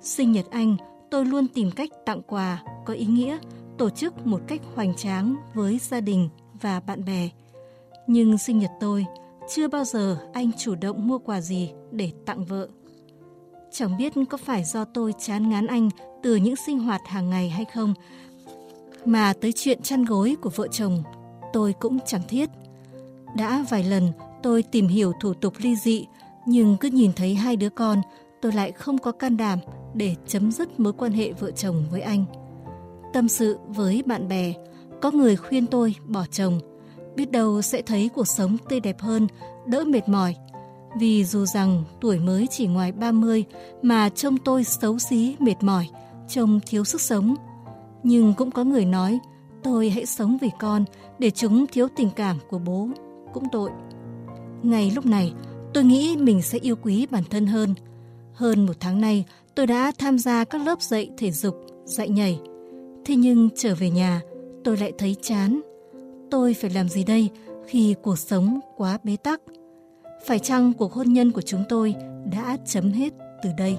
Sinh 0.00 0.32
nhật 0.32 0.46
anh, 0.50 0.76
tôi 1.10 1.24
luôn 1.24 1.46
tìm 1.48 1.70
cách 1.70 1.90
tặng 2.06 2.22
quà 2.22 2.62
có 2.86 2.94
ý 2.94 3.06
nghĩa, 3.06 3.38
tổ 3.78 3.90
chức 3.90 4.26
một 4.26 4.40
cách 4.46 4.60
hoành 4.74 4.94
tráng 4.94 5.36
với 5.54 5.78
gia 5.78 6.00
đình 6.00 6.28
và 6.60 6.80
bạn 6.80 7.04
bè. 7.04 7.28
Nhưng 8.06 8.38
sinh 8.38 8.58
nhật 8.58 8.70
tôi, 8.80 9.06
chưa 9.54 9.68
bao 9.68 9.84
giờ 9.84 10.18
anh 10.32 10.50
chủ 10.58 10.74
động 10.74 11.08
mua 11.08 11.18
quà 11.18 11.40
gì 11.40 11.70
để 11.90 12.12
tặng 12.26 12.44
vợ. 12.44 12.68
Chẳng 13.72 13.96
biết 13.98 14.12
có 14.30 14.38
phải 14.38 14.64
do 14.64 14.84
tôi 14.84 15.14
chán 15.18 15.48
ngán 15.48 15.66
anh 15.66 15.88
từ 16.22 16.36
những 16.36 16.56
sinh 16.66 16.78
hoạt 16.78 17.00
hàng 17.06 17.30
ngày 17.30 17.48
hay 17.48 17.64
không, 17.74 17.94
mà 19.04 19.32
tới 19.40 19.52
chuyện 19.52 19.82
chăn 19.82 20.04
gối 20.04 20.36
của 20.42 20.50
vợ 20.50 20.68
chồng 20.68 21.02
tôi 21.52 21.72
cũng 21.72 21.98
chẳng 22.06 22.22
thiết. 22.28 22.50
Đã 23.36 23.64
vài 23.70 23.84
lần 23.84 24.12
tôi 24.42 24.62
tìm 24.62 24.88
hiểu 24.88 25.12
thủ 25.20 25.34
tục 25.34 25.54
ly 25.58 25.76
dị, 25.76 26.06
nhưng 26.46 26.76
cứ 26.76 26.88
nhìn 26.88 27.12
thấy 27.16 27.34
hai 27.34 27.56
đứa 27.56 27.68
con, 27.68 28.02
tôi 28.42 28.52
lại 28.52 28.72
không 28.72 28.98
có 28.98 29.12
can 29.12 29.36
đảm 29.36 29.58
để 29.94 30.14
chấm 30.26 30.52
dứt 30.52 30.80
mối 30.80 30.92
quan 30.92 31.12
hệ 31.12 31.32
vợ 31.32 31.50
chồng 31.50 31.84
với 31.90 32.00
anh. 32.00 32.24
Tâm 33.12 33.28
sự 33.28 33.58
với 33.68 34.02
bạn 34.06 34.28
bè, 34.28 34.52
có 35.02 35.10
người 35.10 35.36
khuyên 35.36 35.66
tôi 35.66 35.94
bỏ 36.06 36.24
chồng, 36.30 36.60
biết 37.16 37.30
đâu 37.30 37.62
sẽ 37.62 37.82
thấy 37.82 38.10
cuộc 38.14 38.28
sống 38.28 38.56
tươi 38.68 38.80
đẹp 38.80 39.00
hơn, 39.00 39.26
đỡ 39.66 39.84
mệt 39.84 40.08
mỏi. 40.08 40.34
Vì 40.98 41.24
dù 41.24 41.46
rằng 41.46 41.84
tuổi 42.00 42.18
mới 42.18 42.46
chỉ 42.46 42.66
ngoài 42.66 42.92
30 42.92 43.44
mà 43.82 44.08
trông 44.08 44.36
tôi 44.36 44.64
xấu 44.64 44.98
xí 44.98 45.36
mệt 45.38 45.54
mỏi, 45.60 45.88
trông 46.28 46.60
thiếu 46.66 46.84
sức 46.84 47.00
sống. 47.00 47.34
Nhưng 48.02 48.34
cũng 48.34 48.50
có 48.50 48.64
người 48.64 48.84
nói 48.84 49.18
tôi 49.62 49.90
hãy 49.90 50.06
sống 50.06 50.38
vì 50.40 50.50
con 50.60 50.84
để 51.18 51.30
chúng 51.30 51.66
thiếu 51.66 51.88
tình 51.96 52.10
cảm 52.16 52.38
của 52.50 52.58
bố, 52.58 52.88
cũng 53.32 53.44
tội. 53.52 53.70
Ngay 54.62 54.92
lúc 54.94 55.06
này, 55.06 55.32
tôi 55.74 55.84
nghĩ 55.84 56.16
mình 56.16 56.42
sẽ 56.42 56.58
yêu 56.58 56.76
quý 56.82 57.06
bản 57.10 57.22
thân 57.30 57.46
hơn. 57.46 57.74
Hơn 58.34 58.66
một 58.66 58.72
tháng 58.80 59.00
nay, 59.00 59.24
tôi 59.54 59.66
đã 59.66 59.92
tham 59.98 60.18
gia 60.18 60.44
các 60.44 60.66
lớp 60.66 60.82
dạy 60.82 61.10
thể 61.18 61.30
dục, 61.30 61.54
dạy 61.84 62.08
nhảy. 62.08 62.40
Thế 63.04 63.16
nhưng 63.16 63.48
trở 63.56 63.74
về 63.74 63.90
nhà, 63.90 64.20
tôi 64.64 64.76
lại 64.76 64.92
thấy 64.98 65.16
chán. 65.22 65.60
Tôi 66.30 66.54
phải 66.54 66.70
làm 66.70 66.88
gì 66.88 67.04
đây 67.04 67.30
khi 67.66 67.94
cuộc 68.02 68.18
sống 68.18 68.60
quá 68.76 68.98
bế 69.04 69.16
tắc? 69.16 69.40
Phải 70.26 70.38
chăng 70.38 70.72
cuộc 70.72 70.92
hôn 70.92 71.12
nhân 71.12 71.32
của 71.32 71.42
chúng 71.42 71.64
tôi 71.68 71.94
đã 72.32 72.56
chấm 72.66 72.92
hết 72.92 73.12
từ 73.42 73.50
đây? 73.58 73.78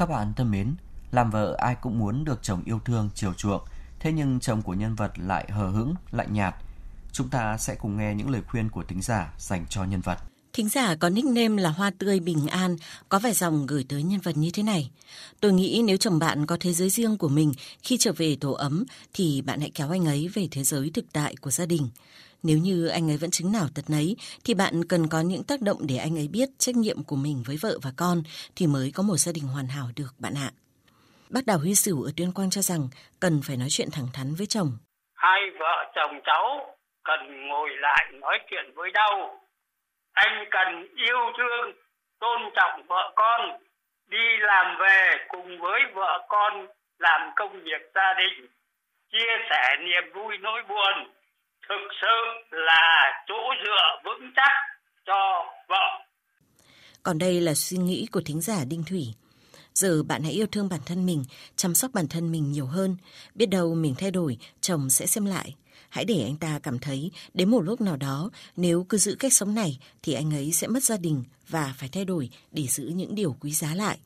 Các 0.00 0.08
bạn 0.08 0.32
thân 0.36 0.50
mến, 0.50 0.74
làm 1.12 1.30
vợ 1.30 1.56
ai 1.58 1.76
cũng 1.82 1.98
muốn 1.98 2.24
được 2.24 2.38
chồng 2.42 2.62
yêu 2.64 2.80
thương, 2.84 3.10
chiều 3.14 3.34
chuộng, 3.34 3.62
thế 3.98 4.12
nhưng 4.12 4.40
chồng 4.40 4.62
của 4.62 4.74
nhân 4.74 4.94
vật 4.94 5.12
lại 5.16 5.48
hờ 5.50 5.70
hững, 5.70 5.94
lạnh 6.12 6.32
nhạt. 6.32 6.54
Chúng 7.12 7.28
ta 7.28 7.58
sẽ 7.58 7.74
cùng 7.74 7.96
nghe 7.96 8.14
những 8.14 8.30
lời 8.30 8.42
khuyên 8.48 8.68
của 8.68 8.84
thính 8.88 9.02
giả 9.02 9.32
dành 9.38 9.66
cho 9.68 9.84
nhân 9.84 10.00
vật. 10.00 10.18
Thính 10.52 10.68
giả 10.68 10.94
có 10.94 11.10
nickname 11.10 11.62
là 11.62 11.70
Hoa 11.70 11.90
Tươi 11.98 12.20
Bình 12.20 12.46
An 12.46 12.76
có 13.08 13.18
vài 13.18 13.32
dòng 13.32 13.66
gửi 13.66 13.84
tới 13.88 14.02
nhân 14.02 14.20
vật 14.20 14.36
như 14.36 14.50
thế 14.50 14.62
này. 14.62 14.90
Tôi 15.40 15.52
nghĩ 15.52 15.82
nếu 15.84 15.96
chồng 15.96 16.18
bạn 16.18 16.46
có 16.46 16.56
thế 16.60 16.72
giới 16.72 16.90
riêng 16.90 17.18
của 17.18 17.28
mình 17.28 17.52
khi 17.82 17.96
trở 17.96 18.12
về 18.12 18.36
tổ 18.40 18.52
ấm 18.52 18.84
thì 19.14 19.42
bạn 19.42 19.60
hãy 19.60 19.70
kéo 19.74 19.90
anh 19.90 20.04
ấy 20.04 20.28
về 20.28 20.48
thế 20.50 20.64
giới 20.64 20.90
thực 20.94 21.04
tại 21.12 21.34
của 21.40 21.50
gia 21.50 21.66
đình. 21.66 21.88
Nếu 22.42 22.58
như 22.58 22.86
anh 22.86 23.10
ấy 23.10 23.16
vẫn 23.16 23.30
chứng 23.30 23.52
nào 23.52 23.66
tật 23.74 23.84
nấy 23.88 24.16
thì 24.44 24.54
bạn 24.54 24.74
cần 24.88 25.02
có 25.12 25.20
những 25.20 25.42
tác 25.48 25.60
động 25.60 25.78
để 25.88 25.96
anh 25.96 26.18
ấy 26.18 26.28
biết 26.32 26.48
trách 26.58 26.76
nhiệm 26.76 26.96
của 27.08 27.16
mình 27.16 27.42
với 27.46 27.56
vợ 27.62 27.78
và 27.82 27.90
con 27.96 28.22
thì 28.56 28.66
mới 28.66 28.92
có 28.94 29.02
một 29.02 29.16
gia 29.16 29.32
đình 29.32 29.44
hoàn 29.44 29.66
hảo 29.66 29.86
được 29.96 30.12
bạn 30.18 30.34
ạ. 30.46 30.50
Bác 31.30 31.40
Đào 31.46 31.58
Huy 31.58 31.74
Sửu 31.74 32.02
ở 32.02 32.10
Tuyên 32.16 32.32
Quang 32.32 32.50
cho 32.50 32.62
rằng 32.62 32.82
cần 33.20 33.40
phải 33.46 33.56
nói 33.56 33.68
chuyện 33.70 33.88
thẳng 33.92 34.08
thắn 34.14 34.34
với 34.38 34.46
chồng. 34.46 34.70
Hai 35.14 35.40
vợ 35.58 35.76
chồng 35.94 36.20
cháu 36.24 36.76
cần 37.04 37.48
ngồi 37.48 37.70
lại 37.80 38.04
nói 38.12 38.38
chuyện 38.50 38.66
với 38.74 38.90
nhau. 38.92 39.40
Anh 40.12 40.44
cần 40.50 40.68
yêu 40.96 41.22
thương, 41.38 41.74
tôn 42.20 42.40
trọng 42.56 42.86
vợ 42.86 43.12
con, 43.16 43.40
đi 44.08 44.26
làm 44.38 44.76
về 44.80 45.26
cùng 45.28 45.60
với 45.60 45.80
vợ 45.94 46.26
con 46.28 46.66
làm 46.98 47.30
công 47.36 47.52
việc 47.52 47.82
gia 47.94 48.14
đình, 48.20 48.48
chia 49.12 49.32
sẻ 49.50 49.76
niềm 49.80 50.12
vui 50.14 50.38
nỗi 50.38 50.62
buồn 50.68 51.19
thực 51.70 51.86
sự 52.00 52.16
là 52.50 53.12
chỗ 53.28 53.40
dựa 53.64 54.02
vững 54.04 54.30
chắc 54.36 54.52
cho 55.06 55.44
vợ. 55.68 56.04
Còn 57.02 57.18
đây 57.18 57.40
là 57.40 57.54
suy 57.54 57.76
nghĩ 57.78 58.06
của 58.12 58.22
thính 58.26 58.40
giả 58.40 58.64
Đinh 58.68 58.82
Thủy. 58.88 59.04
Giờ 59.74 60.02
bạn 60.02 60.22
hãy 60.22 60.32
yêu 60.32 60.46
thương 60.52 60.68
bản 60.68 60.80
thân 60.86 61.06
mình, 61.06 61.24
chăm 61.56 61.74
sóc 61.74 61.90
bản 61.94 62.08
thân 62.10 62.32
mình 62.32 62.52
nhiều 62.52 62.66
hơn. 62.66 62.96
Biết 63.34 63.46
đâu 63.46 63.74
mình 63.74 63.94
thay 63.98 64.10
đổi, 64.10 64.36
chồng 64.60 64.90
sẽ 64.90 65.06
xem 65.06 65.24
lại. 65.24 65.54
Hãy 65.88 66.04
để 66.04 66.22
anh 66.24 66.36
ta 66.40 66.58
cảm 66.62 66.78
thấy 66.78 67.10
đến 67.34 67.50
một 67.50 67.60
lúc 67.60 67.80
nào 67.80 67.96
đó 67.96 68.30
nếu 68.56 68.86
cứ 68.88 68.96
giữ 68.96 69.16
cách 69.18 69.32
sống 69.32 69.54
này 69.54 69.78
thì 70.02 70.14
anh 70.14 70.34
ấy 70.34 70.50
sẽ 70.52 70.66
mất 70.66 70.82
gia 70.82 70.96
đình 70.96 71.24
và 71.48 71.74
phải 71.78 71.88
thay 71.92 72.04
đổi 72.04 72.30
để 72.50 72.62
giữ 72.62 72.84
những 72.94 73.14
điều 73.14 73.36
quý 73.40 73.50
giá 73.50 73.74
lại. 73.74 73.98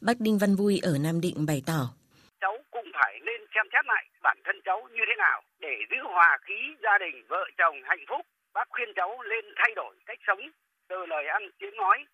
Bác 0.00 0.20
Đinh 0.20 0.38
Văn 0.38 0.56
Vui 0.56 0.78
ở 0.82 0.98
Nam 0.98 1.20
Định 1.20 1.46
bày 1.46 1.62
tỏ. 1.66 1.94
Cháu 2.40 2.56
cũng 2.70 2.86
phải 2.94 3.14
nên 3.26 3.40
xem 3.54 3.66
xét 3.72 3.84
lại 3.86 4.04
bản 4.22 4.36
thân 4.44 4.53
cháu 4.64 4.88
như 4.92 5.02
thế 5.08 5.14
nào 5.18 5.42
để 5.60 5.74
giữ 5.90 5.96
hòa 6.02 6.38
khí 6.44 6.76
gia 6.82 6.98
đình 6.98 7.24
vợ 7.28 7.44
chồng 7.58 7.76
hạnh 7.84 8.04
phúc. 8.08 8.26
Bác 8.54 8.68
khuyên 8.68 8.88
cháu 8.96 9.22
lên 9.22 9.44
thay 9.56 9.72
đổi 9.76 9.94
cách 10.06 10.18
sống 10.26 10.40
từ 10.88 11.06
lời 11.06 11.26
ăn 11.26 11.42
tiếng 11.58 11.76
nói 11.76 12.04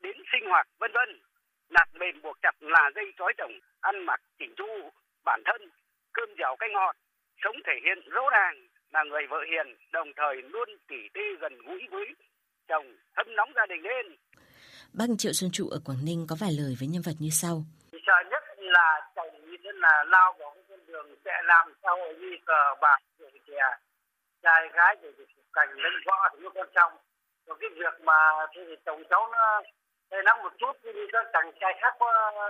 đến 0.00 0.16
sinh 0.32 0.50
hoạt 0.50 0.66
vân 0.78 0.92
vân. 0.92 1.20
Nạt 1.70 1.88
mềm 2.00 2.22
buộc 2.22 2.36
chặt 2.42 2.56
là 2.60 2.90
dây 2.94 3.12
trói 3.18 3.32
chồng, 3.38 3.52
ăn 3.80 4.06
mặc 4.06 4.20
chỉnh 4.38 4.54
chu 4.56 4.90
bản 5.24 5.42
thân, 5.44 5.70
cơm 6.12 6.28
dẻo 6.38 6.56
canh 6.58 6.72
ngọt, 6.72 6.96
sống 7.44 7.56
thể 7.66 7.72
hiện 7.84 8.10
rõ 8.10 8.22
ràng 8.32 8.68
là 8.92 9.02
người 9.04 9.26
vợ 9.30 9.38
hiền, 9.50 9.76
đồng 9.92 10.08
thời 10.16 10.36
luôn 10.42 10.68
tỉ 10.88 10.96
tê 11.14 11.20
gần 11.40 11.58
gũi 11.58 11.80
với 11.90 12.06
chồng, 12.68 12.96
hâm 13.16 13.36
nóng 13.36 13.52
gia 13.56 13.66
đình 13.66 13.82
lên. 13.82 14.06
Bác 14.92 15.04
Triệu 15.18 15.32
Xuân 15.32 15.50
Trụ 15.52 15.68
ở 15.68 15.78
Quảng 15.84 16.04
Ninh 16.04 16.26
có 16.28 16.36
vài 16.40 16.50
lời 16.58 16.76
với 16.80 16.88
nhân 16.88 17.02
vật 17.06 17.16
như 17.18 17.28
sau. 17.32 17.64
Sợ 18.06 18.18
nhất 18.30 18.44
là 18.58 19.00
chồng 19.16 19.50
như 19.50 19.56
thế 19.64 19.70
là 19.74 20.04
lao 20.06 20.36
vào 20.38 20.56
đường 20.92 21.16
sẽ 21.24 21.32
làm 21.44 21.72
sao 21.82 21.96
đi 22.20 22.30
cờ 22.46 22.62
bạc, 22.80 22.98
rượu 23.18 23.30
chè, 23.46 23.62
trai 24.42 24.68
gái 24.74 24.96
rồi 25.02 25.12
thì 25.18 25.24
cảnh 25.52 25.68
lên 25.82 25.92
võ 26.06 26.28
thì 26.32 26.38
nó 26.42 26.50
con 26.54 26.66
trong. 26.74 26.92
Còn 27.46 27.58
cái 27.60 27.70
việc 27.78 27.94
mà 28.04 28.18
thì 28.54 28.60
chồng 28.86 29.02
cháu 29.10 29.28
nó 29.32 29.62
hơi 30.10 30.22
nắng 30.24 30.42
một 30.42 30.52
chút 30.58 30.72
thì 30.82 30.90
các 31.12 31.26
chàng 31.32 31.50
trai 31.60 31.72
khác 31.80 31.94
có 32.00 32.06
ờ, 32.34 32.48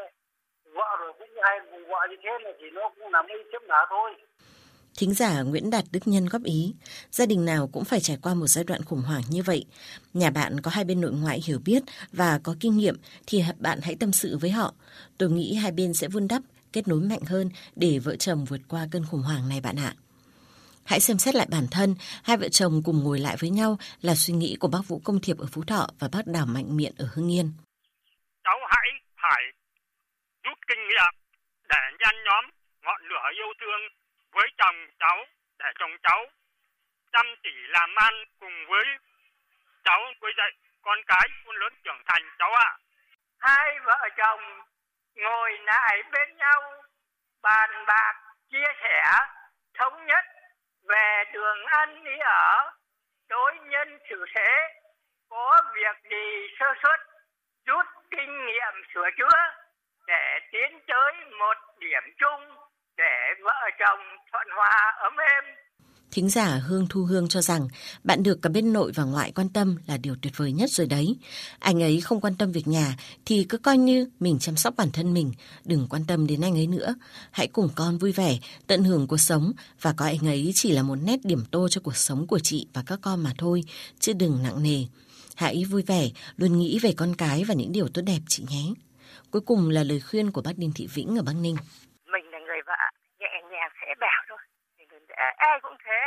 vợ 0.75 0.97
rồi 1.01 1.13
cũng 1.19 1.29
hay 1.43 1.61
vợ 1.89 2.01
như 2.11 2.17
thế 2.23 2.31
này 2.45 2.55
thì 2.61 2.71
nó 2.71 2.89
cũng 2.89 3.13
là 3.13 3.23
mấy 3.23 3.37
chấm 3.53 3.63
nở 3.69 3.87
thôi. 3.91 4.15
Thính 4.99 5.15
giả 5.15 5.43
Nguyễn 5.43 5.71
Đạt 5.71 5.85
Đức 5.93 6.01
Nhân 6.05 6.27
góp 6.31 6.43
ý, 6.45 6.75
gia 7.11 7.27
đình 7.27 7.45
nào 7.45 7.69
cũng 7.73 7.85
phải 7.85 8.01
trải 8.01 8.19
qua 8.23 8.35
một 8.35 8.47
giai 8.47 8.65
đoạn 8.65 8.83
khủng 8.85 9.03
hoảng 9.03 9.23
như 9.31 9.43
vậy. 9.43 9.65
Nhà 10.15 10.31
bạn 10.31 10.61
có 10.63 10.71
hai 10.71 10.85
bên 10.85 11.01
nội 11.01 11.13
ngoại 11.13 11.41
hiểu 11.47 11.59
biết 11.65 11.83
và 12.13 12.41
có 12.45 12.55
kinh 12.61 12.77
nghiệm 12.77 12.97
thì 13.27 13.43
bạn 13.59 13.79
hãy 13.83 13.97
tâm 14.01 14.13
sự 14.13 14.39
với 14.41 14.51
họ. 14.51 14.75
Tôi 15.19 15.31
nghĩ 15.31 15.55
hai 15.55 15.73
bên 15.73 15.95
sẽ 15.95 16.09
vun 16.09 16.29
đắp, 16.29 16.43
kết 16.73 16.89
nối 16.89 17.01
mạnh 17.01 17.25
hơn 17.27 17.51
để 17.77 17.99
vợ 18.05 18.17
chồng 18.17 18.45
vượt 18.45 18.61
qua 18.69 18.83
cơn 18.93 19.05
khủng 19.11 19.23
hoảng 19.23 19.49
này 19.49 19.61
bạn 19.61 19.77
ạ. 19.79 19.93
Hãy 20.85 21.01
xem 21.01 21.19
xét 21.19 21.35
lại 21.35 21.47
bản 21.51 21.67
thân, 21.73 21.95
hai 22.25 22.37
vợ 22.37 22.49
chồng 22.49 22.83
cùng 22.85 22.99
ngồi 23.05 23.19
lại 23.19 23.37
với 23.41 23.51
nhau 23.51 23.79
là 24.01 24.15
suy 24.15 24.35
nghĩ 24.35 24.57
của 24.61 24.69
bác 24.69 24.83
Vũ 24.89 25.01
Công 25.05 25.21
Thiệp 25.21 25.37
ở 25.39 25.47
Phú 25.53 25.63
Thọ 25.67 25.87
và 26.01 26.09
bác 26.13 26.25
Đào 26.27 26.47
Mạnh 26.47 26.77
Miện 26.77 26.93
ở 26.99 27.07
Hưng 27.15 27.33
Yên. 27.33 27.49
Cháu 28.45 28.59
hãy 28.69 28.89
phải 29.23 29.43
rút 30.45 30.59
kinh 30.69 30.83
nghiệm 30.89 31.13
để 31.69 31.83
nhan 32.01 32.15
nhóm 32.27 32.45
ngọn 32.85 33.01
lửa 33.09 33.27
yêu 33.39 33.51
thương 33.61 33.83
với 34.35 34.47
chồng 34.59 34.79
cháu 35.01 35.19
để 35.59 35.69
chồng 35.79 35.95
cháu 36.03 36.21
chăm 37.13 37.27
chỉ 37.43 37.55
làm 37.69 37.91
ăn 37.95 38.15
cùng 38.41 38.57
với 38.69 38.85
cháu 39.85 40.01
nuôi 40.23 40.33
dạy 40.39 40.51
con 40.83 40.99
cái 41.07 41.29
khôn 41.45 41.57
lớn 41.57 41.73
trưởng 41.85 42.03
thành 42.07 42.23
cháu 42.39 42.53
ạ. 42.55 42.69
À. 42.69 42.79
Hai 43.39 43.69
vợ 43.87 44.09
chồng 44.17 44.41
ngồi 45.17 45.59
lại 45.65 46.03
bên 46.13 46.37
nhau, 46.37 46.83
bàn 47.43 47.85
bạc, 47.87 48.15
chia 48.51 48.73
sẻ, 48.83 49.03
thống 49.79 50.07
nhất 50.07 50.25
về 50.89 51.25
đường 51.33 51.65
ăn 51.67 52.05
đi 52.05 52.19
ở 52.19 52.71
đối 53.29 53.55
nhân 53.59 53.99
xử 54.11 54.25
thế, 54.35 54.81
có 55.29 55.63
việc 55.75 56.11
gì 56.11 56.57
sơ 56.59 56.67
xuất 56.83 57.01
rút 57.67 57.87
kinh 58.11 58.47
nghiệm 58.47 58.75
sửa 58.95 59.11
chữa 59.19 59.39
để 60.07 60.39
tiến 60.53 60.81
tới 60.87 61.13
một 61.39 61.57
điểm 61.79 62.03
chung 62.19 62.57
để 62.97 63.35
vợ 63.41 63.71
chồng 63.79 64.17
thuận 64.33 64.47
hòa 64.51 64.93
ấm 64.97 65.17
êm. 65.17 65.45
Thính 66.13 66.29
giả 66.29 66.63
Hương 66.67 66.87
Thu 66.89 67.05
Hương 67.05 67.29
cho 67.29 67.43
rằng 67.43 67.69
bạn 68.05 68.23
được 68.23 68.43
cả 68.43 68.51
bên 68.51 68.73
nội 68.73 68.93
và 68.95 69.05
ngoại 69.05 69.33
quan 69.33 69.49
tâm 69.49 69.77
là 69.87 69.97
điều 69.97 70.17
tuyệt 70.23 70.33
vời 70.37 70.53
nhất 70.53 70.71
rồi 70.71 70.87
đấy. 70.87 71.17
Anh 71.59 71.83
ấy 71.83 72.01
không 72.01 72.21
quan 72.21 72.35
tâm 72.35 72.53
việc 72.53 72.69
nhà 72.69 72.97
thì 73.25 73.45
cứ 73.45 73.59
coi 73.59 73.79
như 73.79 74.09
mình 74.21 74.39
chăm 74.39 74.57
sóc 74.57 74.75
bản 74.77 74.91
thân 74.93 75.15
mình, 75.15 75.33
đừng 75.65 75.87
quan 75.91 76.05
tâm 76.05 76.27
đến 76.27 76.41
anh 76.41 76.55
ấy 76.55 76.67
nữa. 76.67 76.95
Hãy 77.31 77.47
cùng 77.47 77.69
con 77.75 77.99
vui 77.99 78.13
vẻ, 78.13 78.39
tận 78.67 78.85
hưởng 78.85 79.07
cuộc 79.07 79.19
sống 79.19 79.53
và 79.81 79.93
coi 79.93 80.09
anh 80.09 80.29
ấy 80.29 80.53
chỉ 80.55 80.73
là 80.73 80.83
một 80.83 80.97
nét 80.97 81.25
điểm 81.25 81.45
tô 81.51 81.69
cho 81.69 81.81
cuộc 81.81 81.97
sống 81.97 82.27
của 82.27 82.39
chị 82.39 82.67
và 82.73 82.83
các 82.83 82.99
con 83.03 83.23
mà 83.23 83.35
thôi, 83.39 83.65
chứ 84.01 84.13
đừng 84.13 84.43
nặng 84.43 84.63
nề. 84.63 84.85
Hãy 85.35 85.65
vui 85.65 85.83
vẻ, 85.83 86.11
luôn 86.37 86.59
nghĩ 86.59 86.79
về 86.79 86.93
con 86.93 87.15
cái 87.15 87.45
và 87.45 87.55
những 87.55 87.73
điều 87.73 87.89
tốt 87.89 88.03
đẹp 88.03 88.21
chị 88.29 88.45
nhé. 88.51 88.65
Cuối 89.31 89.43
cùng 89.43 89.69
là 89.69 89.85
lời 89.85 90.01
khuyên 90.01 90.31
của 90.31 90.43
bác 90.43 90.59
Đinh 90.59 90.73
Thị 90.73 90.87
Vĩnh 90.87 91.17
ở 91.17 91.23
Bắc 91.23 91.33
Ninh 91.33 91.57
ai 95.37 95.61
cũng 95.63 95.77
thế. 95.85 96.01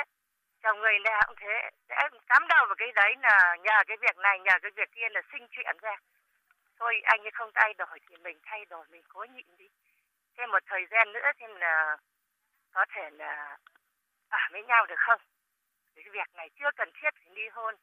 Chồng 0.63 0.79
người 0.79 0.97
nào 1.03 1.21
cũng 1.27 1.37
thế. 1.39 1.55
Đã 1.89 2.09
cắm 2.29 2.47
đầu 2.47 2.63
vào 2.67 2.75
cái 2.77 2.91
đấy 2.95 3.11
là 3.25 3.55
nhờ 3.65 3.77
cái 3.87 3.97
việc 4.01 4.17
này 4.17 4.39
nhờ 4.39 4.55
cái 4.61 4.71
việc 4.77 4.89
kia 4.95 5.09
là 5.11 5.21
sinh 5.31 5.47
chuyện 5.51 5.77
ra. 5.81 5.95
Thôi 6.79 6.93
anh 7.03 7.21
ấy 7.21 7.31
không 7.33 7.51
thay 7.55 7.73
đổi 7.77 7.99
thì 8.09 8.15
mình 8.25 8.37
thay 8.45 8.65
đổi 8.69 8.85
mình 8.91 9.03
cố 9.13 9.23
nhịn 9.35 9.57
đi. 9.57 9.67
Một 10.51 10.63
thời 10.69 10.85
gian 10.91 11.13
nữa 11.13 11.27
xem 11.39 11.49
là 11.55 11.97
có 12.73 12.85
thể 12.95 13.09
là 13.11 13.57
ở 14.29 14.39
với 14.51 14.63
nhau 14.63 14.85
được 14.85 14.99
không? 15.07 15.21
Cái 15.95 16.03
việc 16.13 16.29
này 16.35 16.49
chưa 16.59 16.69
cần 16.77 16.89
thiết 16.93 17.09
phải 17.13 17.35
ly 17.35 17.41
hôn. 17.53 17.75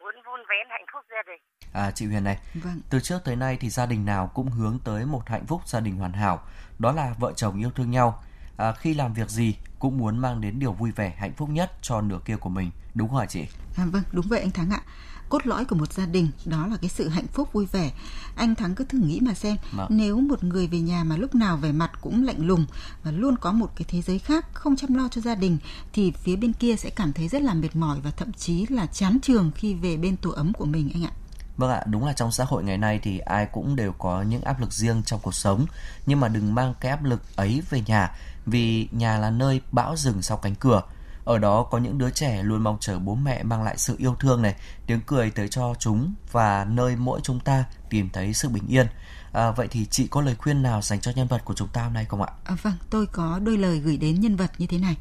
Muốn 0.00 0.14
vun 0.24 0.40
vén 0.48 0.66
hạnh 0.70 0.84
phúc 0.92 1.04
gia 1.10 1.22
đình. 1.26 1.42
À 1.74 1.90
chị 1.94 2.06
Huyền 2.06 2.24
này, 2.24 2.36
Vâng. 2.64 2.80
từ 2.90 2.98
trước 3.02 3.18
tới 3.24 3.36
nay 3.36 3.58
thì 3.60 3.68
gia 3.68 3.86
đình 3.86 4.06
nào 4.06 4.30
cũng 4.34 4.48
hướng 4.58 4.78
tới 4.84 5.04
một 5.04 5.22
hạnh 5.26 5.46
phúc 5.48 5.60
gia 5.66 5.80
đình 5.80 5.96
hoàn 5.96 6.12
hảo, 6.12 6.38
đó 6.78 6.92
là 6.92 7.06
vợ 7.20 7.32
chồng 7.36 7.60
yêu 7.60 7.70
thương 7.76 7.90
nhau. 7.90 8.22
À, 8.56 8.72
khi 8.72 8.94
làm 8.94 9.14
việc 9.14 9.30
gì 9.30 9.54
cũng 9.78 9.98
muốn 9.98 10.18
mang 10.18 10.40
đến 10.40 10.58
điều 10.58 10.72
vui 10.72 10.90
vẻ, 10.92 11.14
hạnh 11.18 11.32
phúc 11.36 11.48
nhất 11.50 11.72
cho 11.82 12.00
nửa 12.00 12.18
kia 12.24 12.36
của 12.36 12.48
mình, 12.50 12.70
đúng 12.94 13.08
không 13.08 13.18
hả 13.18 13.26
chị? 13.26 13.44
À, 13.76 13.84
vâng, 13.86 14.02
đúng 14.12 14.28
vậy 14.28 14.40
anh 14.40 14.50
Thắng 14.50 14.70
ạ. 14.70 14.82
Cốt 15.28 15.46
lõi 15.46 15.64
của 15.64 15.76
một 15.76 15.92
gia 15.92 16.06
đình 16.06 16.28
đó 16.44 16.66
là 16.66 16.76
cái 16.76 16.90
sự 16.90 17.08
hạnh 17.08 17.26
phúc 17.26 17.52
vui 17.52 17.66
vẻ. 17.66 17.92
Anh 18.36 18.54
Thắng 18.54 18.74
cứ 18.74 18.84
thử 18.84 18.98
nghĩ 18.98 19.20
mà 19.20 19.34
xem, 19.34 19.56
Vâng. 19.72 19.86
nếu 19.90 20.20
một 20.20 20.44
người 20.44 20.66
về 20.66 20.80
nhà 20.80 21.04
mà 21.04 21.16
lúc 21.16 21.34
nào 21.34 21.56
vẻ 21.56 21.72
mặt 21.72 21.90
cũng 22.00 22.24
lạnh 22.24 22.46
lùng 22.46 22.66
và 23.02 23.10
luôn 23.10 23.36
có 23.36 23.52
một 23.52 23.70
cái 23.76 23.84
thế 23.88 24.02
giới 24.02 24.18
khác 24.18 24.46
không 24.54 24.76
chăm 24.76 24.94
lo 24.94 25.08
cho 25.08 25.20
gia 25.20 25.34
đình 25.34 25.58
thì 25.92 26.10
phía 26.10 26.36
bên 26.36 26.52
kia 26.52 26.76
sẽ 26.76 26.90
cảm 26.90 27.12
thấy 27.12 27.28
rất 27.28 27.42
là 27.42 27.54
mệt 27.54 27.76
mỏi 27.76 28.00
và 28.00 28.10
thậm 28.10 28.32
chí 28.32 28.66
là 28.66 28.86
chán 28.86 29.18
trường 29.22 29.50
khi 29.54 29.74
về 29.74 29.96
bên 29.96 30.16
tổ 30.16 30.30
ấm 30.30 30.52
của 30.52 30.64
mình 30.64 30.90
anh 30.94 31.04
ạ. 31.04 31.12
Vâng 31.56 31.70
ạ, 31.70 31.82
đúng 31.86 32.06
là 32.06 32.12
trong 32.12 32.32
xã 32.32 32.44
hội 32.44 32.64
ngày 32.64 32.78
nay 32.78 33.00
thì 33.02 33.18
ai 33.18 33.46
cũng 33.46 33.76
đều 33.76 33.92
có 33.92 34.22
những 34.22 34.42
áp 34.42 34.60
lực 34.60 34.72
riêng 34.72 35.02
trong 35.06 35.20
cuộc 35.22 35.34
sống, 35.34 35.66
nhưng 36.06 36.20
mà 36.20 36.28
đừng 36.28 36.54
mang 36.54 36.74
cái 36.80 36.90
áp 36.90 37.04
lực 37.04 37.36
ấy 37.36 37.62
về 37.70 37.82
nhà, 37.86 38.16
vì 38.46 38.88
nhà 38.92 39.18
là 39.18 39.30
nơi 39.30 39.60
bão 39.72 39.96
rừng 39.96 40.22
sau 40.22 40.36
cánh 40.36 40.54
cửa. 40.54 40.82
Ở 41.24 41.38
đó 41.38 41.62
có 41.62 41.78
những 41.78 41.98
đứa 41.98 42.10
trẻ 42.10 42.42
luôn 42.42 42.62
mong 42.62 42.76
chờ 42.80 42.98
bố 42.98 43.14
mẹ 43.14 43.42
mang 43.42 43.62
lại 43.62 43.78
sự 43.78 43.96
yêu 43.98 44.14
thương 44.20 44.42
này, 44.42 44.54
tiếng 44.86 45.00
cười 45.06 45.30
tới 45.30 45.48
cho 45.48 45.74
chúng 45.78 46.14
và 46.32 46.64
nơi 46.64 46.96
mỗi 46.96 47.20
chúng 47.22 47.40
ta 47.40 47.64
tìm 47.90 48.10
thấy 48.12 48.34
sự 48.34 48.48
bình 48.48 48.66
yên. 48.68 48.86
À, 49.32 49.50
vậy 49.50 49.68
thì 49.70 49.86
chị 49.86 50.06
có 50.06 50.20
lời 50.20 50.34
khuyên 50.38 50.62
nào 50.62 50.82
dành 50.82 51.00
cho 51.00 51.12
nhân 51.14 51.26
vật 51.26 51.44
của 51.44 51.54
chúng 51.54 51.68
ta 51.68 51.82
hôm 51.82 51.92
nay 51.92 52.04
không 52.04 52.22
ạ? 52.22 52.32
À, 52.44 52.56
vâng, 52.62 52.74
tôi 52.90 53.06
có 53.06 53.38
đôi 53.38 53.58
lời 53.58 53.78
gửi 53.78 53.96
đến 53.96 54.20
nhân 54.20 54.36
vật 54.36 54.50
như 54.58 54.66
thế 54.66 54.78
này. 54.78 54.96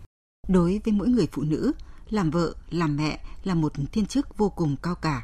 Đối 0.48 0.82
với 0.86 0.94
mỗi 0.94 1.08
người 1.08 1.28
phụ 1.32 1.42
nữ, 1.42 1.72
làm 2.10 2.32
vợ, 2.32 2.54
làm 2.70 2.98
mẹ 2.98 3.20
là 3.44 3.54
một 3.54 3.74
thiên 3.92 4.06
chức 4.06 4.38
vô 4.38 4.50
cùng 4.50 4.76
cao 4.78 4.96
cả. 4.96 5.22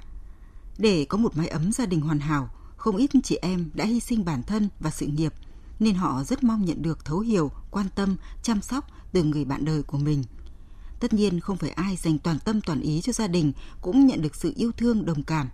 Để 0.79 1.05
có 1.05 1.17
một 1.17 1.37
mái 1.37 1.47
ấm 1.47 1.71
gia 1.71 1.85
đình 1.85 2.01
hoàn 2.01 2.19
hảo, 2.19 2.49
không 2.77 2.97
ít 2.97 3.11
chị 3.23 3.35
em 3.41 3.69
đã 3.73 3.85
hy 3.85 3.99
sinh 3.99 4.25
bản 4.25 4.43
thân 4.43 4.69
và 4.79 4.91
sự 4.91 5.05
nghiệp, 5.05 5.33
nên 5.79 5.95
họ 5.95 6.23
rất 6.23 6.43
mong 6.43 6.65
nhận 6.65 6.81
được 6.81 7.05
thấu 7.05 7.19
hiểu, 7.19 7.51
quan 7.71 7.87
tâm, 7.95 8.15
chăm 8.43 8.61
sóc 8.61 8.87
từ 9.11 9.23
người 9.23 9.45
bạn 9.45 9.65
đời 9.65 9.83
của 9.83 9.97
mình. 9.97 10.23
Tất 10.99 11.13
nhiên 11.13 11.39
không 11.39 11.57
phải 11.57 11.69
ai 11.69 11.95
dành 11.95 12.19
toàn 12.19 12.39
tâm 12.39 12.61
toàn 12.61 12.81
ý 12.81 13.01
cho 13.01 13.13
gia 13.13 13.27
đình 13.27 13.53
cũng 13.81 14.07
nhận 14.07 14.21
được 14.21 14.35
sự 14.35 14.53
yêu 14.55 14.71
thương 14.71 15.05
đồng 15.05 15.23
cảm. 15.23 15.49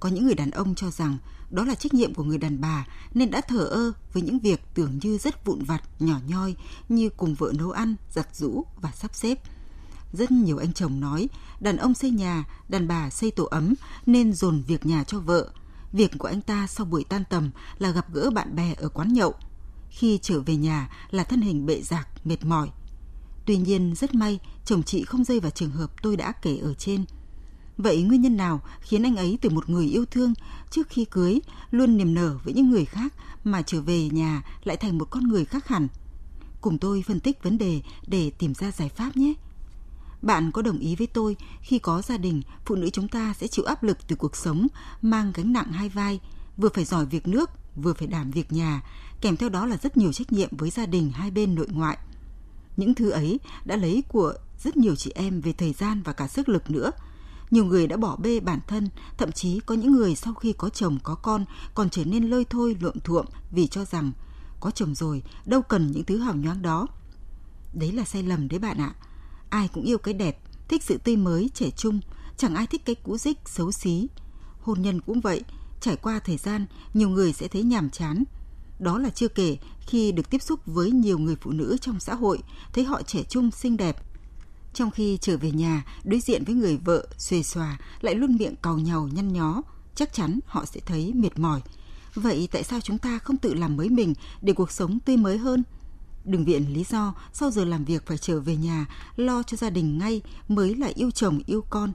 Có 0.00 0.08
những 0.08 0.24
người 0.24 0.34
đàn 0.34 0.50
ông 0.50 0.74
cho 0.74 0.90
rằng 0.90 1.18
đó 1.50 1.64
là 1.64 1.74
trách 1.74 1.94
nhiệm 1.94 2.14
của 2.14 2.24
người 2.24 2.38
đàn 2.38 2.60
bà 2.60 2.86
nên 3.14 3.30
đã 3.30 3.40
thờ 3.40 3.64
ơ 3.64 3.92
với 4.12 4.22
những 4.22 4.38
việc 4.38 4.60
tưởng 4.74 4.98
như 5.02 5.18
rất 5.18 5.44
vụn 5.44 5.64
vặt, 5.64 5.82
nhỏ 5.98 6.16
nhoi 6.26 6.56
như 6.88 7.08
cùng 7.08 7.34
vợ 7.34 7.52
nấu 7.58 7.70
ăn, 7.70 7.96
giặt 8.14 8.36
giũ 8.36 8.64
và 8.80 8.90
sắp 8.94 9.14
xếp. 9.14 9.38
Rất 10.12 10.30
nhiều 10.30 10.58
anh 10.58 10.72
chồng 10.72 11.00
nói 11.00 11.28
đàn 11.60 11.76
ông 11.76 11.94
xây 11.94 12.10
nhà, 12.10 12.44
đàn 12.68 12.88
bà 12.88 13.10
xây 13.10 13.30
tổ 13.30 13.44
ấm 13.44 13.74
nên 14.06 14.32
dồn 14.32 14.62
việc 14.66 14.86
nhà 14.86 15.04
cho 15.04 15.20
vợ. 15.20 15.50
Việc 15.92 16.10
của 16.18 16.28
anh 16.28 16.40
ta 16.40 16.66
sau 16.66 16.86
buổi 16.86 17.04
tan 17.04 17.24
tầm 17.30 17.50
là 17.78 17.90
gặp 17.90 18.12
gỡ 18.12 18.30
bạn 18.30 18.56
bè 18.56 18.74
ở 18.74 18.88
quán 18.88 19.12
nhậu. 19.12 19.34
Khi 19.90 20.18
trở 20.22 20.40
về 20.40 20.56
nhà 20.56 20.90
là 21.10 21.24
thân 21.24 21.40
hình 21.40 21.66
bệ 21.66 21.82
rạc, 21.82 22.08
mệt 22.26 22.44
mỏi. 22.44 22.70
Tuy 23.46 23.56
nhiên 23.56 23.94
rất 23.94 24.14
may 24.14 24.38
chồng 24.64 24.82
chị 24.82 25.04
không 25.04 25.24
rơi 25.24 25.40
vào 25.40 25.50
trường 25.50 25.70
hợp 25.70 26.02
tôi 26.02 26.16
đã 26.16 26.32
kể 26.32 26.56
ở 26.56 26.74
trên. 26.74 27.04
Vậy 27.76 28.02
nguyên 28.02 28.20
nhân 28.20 28.36
nào 28.36 28.60
khiến 28.80 29.02
anh 29.02 29.16
ấy 29.16 29.38
từ 29.40 29.50
một 29.50 29.68
người 29.68 29.86
yêu 29.86 30.04
thương 30.04 30.34
trước 30.70 30.88
khi 30.88 31.04
cưới 31.04 31.40
luôn 31.70 31.96
niềm 31.96 32.14
nở 32.14 32.38
với 32.44 32.54
những 32.54 32.70
người 32.70 32.84
khác 32.84 33.14
mà 33.44 33.62
trở 33.62 33.80
về 33.80 34.08
nhà 34.08 34.42
lại 34.64 34.76
thành 34.76 34.98
một 34.98 35.10
con 35.10 35.28
người 35.28 35.44
khác 35.44 35.68
hẳn? 35.68 35.88
Cùng 36.60 36.78
tôi 36.78 37.04
phân 37.06 37.20
tích 37.20 37.42
vấn 37.42 37.58
đề 37.58 37.82
để 38.06 38.30
tìm 38.30 38.54
ra 38.54 38.70
giải 38.70 38.88
pháp 38.88 39.16
nhé. 39.16 39.34
Bạn 40.22 40.52
có 40.52 40.62
đồng 40.62 40.78
ý 40.78 40.96
với 40.96 41.06
tôi 41.06 41.36
khi 41.62 41.78
có 41.78 42.02
gia 42.02 42.16
đình, 42.16 42.42
phụ 42.66 42.74
nữ 42.74 42.90
chúng 42.90 43.08
ta 43.08 43.34
sẽ 43.38 43.46
chịu 43.46 43.64
áp 43.64 43.82
lực 43.82 43.98
từ 44.08 44.16
cuộc 44.16 44.36
sống, 44.36 44.66
mang 45.02 45.32
gánh 45.34 45.52
nặng 45.52 45.72
hai 45.72 45.88
vai, 45.88 46.20
vừa 46.56 46.68
phải 46.74 46.84
giỏi 46.84 47.06
việc 47.06 47.28
nước, 47.28 47.50
vừa 47.76 47.94
phải 47.94 48.08
đảm 48.08 48.30
việc 48.30 48.52
nhà, 48.52 48.82
kèm 49.20 49.36
theo 49.36 49.48
đó 49.48 49.66
là 49.66 49.76
rất 49.76 49.96
nhiều 49.96 50.12
trách 50.12 50.32
nhiệm 50.32 50.56
với 50.56 50.70
gia 50.70 50.86
đình 50.86 51.10
hai 51.10 51.30
bên 51.30 51.54
nội 51.54 51.66
ngoại. 51.70 51.98
Những 52.76 52.94
thứ 52.94 53.10
ấy 53.10 53.40
đã 53.64 53.76
lấy 53.76 54.02
của 54.08 54.34
rất 54.62 54.76
nhiều 54.76 54.96
chị 54.96 55.12
em 55.14 55.40
về 55.40 55.52
thời 55.52 55.72
gian 55.72 56.02
và 56.02 56.12
cả 56.12 56.28
sức 56.28 56.48
lực 56.48 56.70
nữa. 56.70 56.90
Nhiều 57.50 57.64
người 57.64 57.86
đã 57.86 57.96
bỏ 57.96 58.16
bê 58.16 58.40
bản 58.40 58.60
thân, 58.66 58.88
thậm 59.18 59.32
chí 59.32 59.60
có 59.60 59.74
những 59.74 59.92
người 59.92 60.14
sau 60.14 60.34
khi 60.34 60.52
có 60.52 60.68
chồng 60.68 60.98
có 61.02 61.14
con 61.14 61.44
còn 61.74 61.90
trở 61.90 62.04
nên 62.04 62.24
lơi 62.24 62.44
thôi 62.50 62.76
luộm 62.80 63.00
thuộm 63.04 63.26
vì 63.50 63.66
cho 63.66 63.84
rằng 63.84 64.12
có 64.60 64.70
chồng 64.70 64.94
rồi 64.94 65.22
đâu 65.46 65.62
cần 65.62 65.92
những 65.92 66.04
thứ 66.04 66.18
hào 66.18 66.34
nhoáng 66.34 66.62
đó. 66.62 66.86
Đấy 67.74 67.92
là 67.92 68.04
sai 68.04 68.22
lầm 68.22 68.48
đấy 68.48 68.58
bạn 68.58 68.78
ạ. 68.78 68.94
Ai 69.50 69.68
cũng 69.68 69.84
yêu 69.84 69.98
cái 69.98 70.14
đẹp, 70.14 70.38
thích 70.68 70.82
sự 70.82 70.98
tươi 70.98 71.16
mới, 71.16 71.50
trẻ 71.54 71.70
trung, 71.70 72.00
chẳng 72.36 72.54
ai 72.54 72.66
thích 72.66 72.82
cái 72.84 72.94
cũ 72.94 73.18
dích, 73.18 73.38
xấu 73.46 73.72
xí. 73.72 74.08
Hôn 74.60 74.82
nhân 74.82 75.00
cũng 75.00 75.20
vậy, 75.20 75.42
trải 75.80 75.96
qua 75.96 76.18
thời 76.18 76.36
gian, 76.36 76.66
nhiều 76.94 77.08
người 77.08 77.32
sẽ 77.32 77.48
thấy 77.48 77.62
nhàm 77.62 77.90
chán. 77.90 78.24
Đó 78.78 78.98
là 78.98 79.10
chưa 79.10 79.28
kể 79.28 79.56
khi 79.80 80.12
được 80.12 80.30
tiếp 80.30 80.42
xúc 80.42 80.60
với 80.66 80.90
nhiều 80.90 81.18
người 81.18 81.36
phụ 81.40 81.50
nữ 81.50 81.76
trong 81.80 82.00
xã 82.00 82.14
hội, 82.14 82.38
thấy 82.72 82.84
họ 82.84 83.02
trẻ 83.02 83.22
trung, 83.28 83.50
xinh 83.50 83.76
đẹp. 83.76 83.96
Trong 84.74 84.90
khi 84.90 85.18
trở 85.20 85.36
về 85.36 85.50
nhà, 85.50 85.84
đối 86.04 86.20
diện 86.20 86.44
với 86.44 86.54
người 86.54 86.76
vợ, 86.76 87.06
xuề 87.18 87.42
xòa, 87.42 87.78
lại 88.00 88.14
luôn 88.14 88.36
miệng 88.36 88.56
càu 88.56 88.78
nhàu 88.78 89.08
nhăn 89.12 89.32
nhó, 89.32 89.62
chắc 89.94 90.12
chắn 90.12 90.40
họ 90.46 90.64
sẽ 90.64 90.80
thấy 90.86 91.12
mệt 91.14 91.38
mỏi. 91.38 91.60
Vậy 92.14 92.48
tại 92.52 92.62
sao 92.62 92.80
chúng 92.80 92.98
ta 92.98 93.18
không 93.18 93.36
tự 93.36 93.54
làm 93.54 93.76
mới 93.76 93.88
mình 93.88 94.14
để 94.42 94.52
cuộc 94.52 94.70
sống 94.70 94.98
tươi 95.00 95.16
mới 95.16 95.38
hơn? 95.38 95.62
Đừng 96.24 96.44
viện 96.44 96.74
lý 96.74 96.84
do 96.84 97.14
sau 97.32 97.50
giờ 97.50 97.64
làm 97.64 97.84
việc 97.84 98.06
phải 98.06 98.18
trở 98.18 98.40
về 98.40 98.56
nhà 98.56 98.86
lo 99.16 99.42
cho 99.42 99.56
gia 99.56 99.70
đình 99.70 99.98
ngay 99.98 100.22
mới 100.48 100.74
là 100.74 100.90
yêu 100.94 101.10
chồng 101.10 101.40
yêu 101.46 101.64
con. 101.70 101.92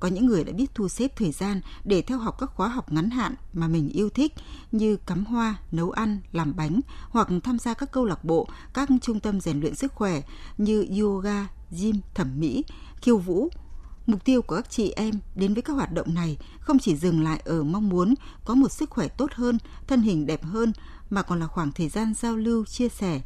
Có 0.00 0.08
những 0.08 0.26
người 0.26 0.44
đã 0.44 0.52
biết 0.52 0.74
thu 0.74 0.88
xếp 0.88 1.16
thời 1.16 1.32
gian 1.32 1.60
để 1.84 2.02
theo 2.02 2.18
học 2.18 2.36
các 2.38 2.50
khóa 2.54 2.68
học 2.68 2.92
ngắn 2.92 3.10
hạn 3.10 3.34
mà 3.52 3.68
mình 3.68 3.88
yêu 3.88 4.10
thích 4.10 4.32
như 4.72 4.96
cắm 4.96 5.24
hoa, 5.24 5.56
nấu 5.72 5.90
ăn, 5.90 6.20
làm 6.32 6.56
bánh 6.56 6.80
hoặc 7.10 7.28
tham 7.44 7.58
gia 7.58 7.74
các 7.74 7.92
câu 7.92 8.04
lạc 8.04 8.24
bộ, 8.24 8.48
các 8.74 8.88
trung 9.02 9.20
tâm 9.20 9.40
rèn 9.40 9.60
luyện 9.60 9.74
sức 9.74 9.92
khỏe 9.92 10.22
như 10.58 10.86
yoga, 11.00 11.48
gym, 11.70 12.00
thẩm 12.14 12.40
mỹ, 12.40 12.64
khiêu 12.96 13.18
vũ. 13.18 13.48
Mục 14.06 14.24
tiêu 14.24 14.42
của 14.42 14.56
các 14.56 14.70
chị 14.70 14.90
em 14.90 15.14
đến 15.34 15.54
với 15.54 15.62
các 15.62 15.72
hoạt 15.72 15.92
động 15.92 16.14
này 16.14 16.38
không 16.60 16.78
chỉ 16.78 16.96
dừng 16.96 17.24
lại 17.24 17.42
ở 17.44 17.62
mong 17.62 17.88
muốn 17.88 18.14
có 18.44 18.54
một 18.54 18.72
sức 18.72 18.90
khỏe 18.90 19.08
tốt 19.08 19.32
hơn, 19.34 19.58
thân 19.86 20.02
hình 20.02 20.26
đẹp 20.26 20.44
hơn 20.44 20.72
mà 21.10 21.22
còn 21.22 21.40
là 21.40 21.46
khoảng 21.46 21.72
thời 21.72 21.88
gian 21.88 22.14
giao 22.14 22.36
lưu, 22.36 22.64
chia 22.64 22.88
sẻ, 22.88 23.20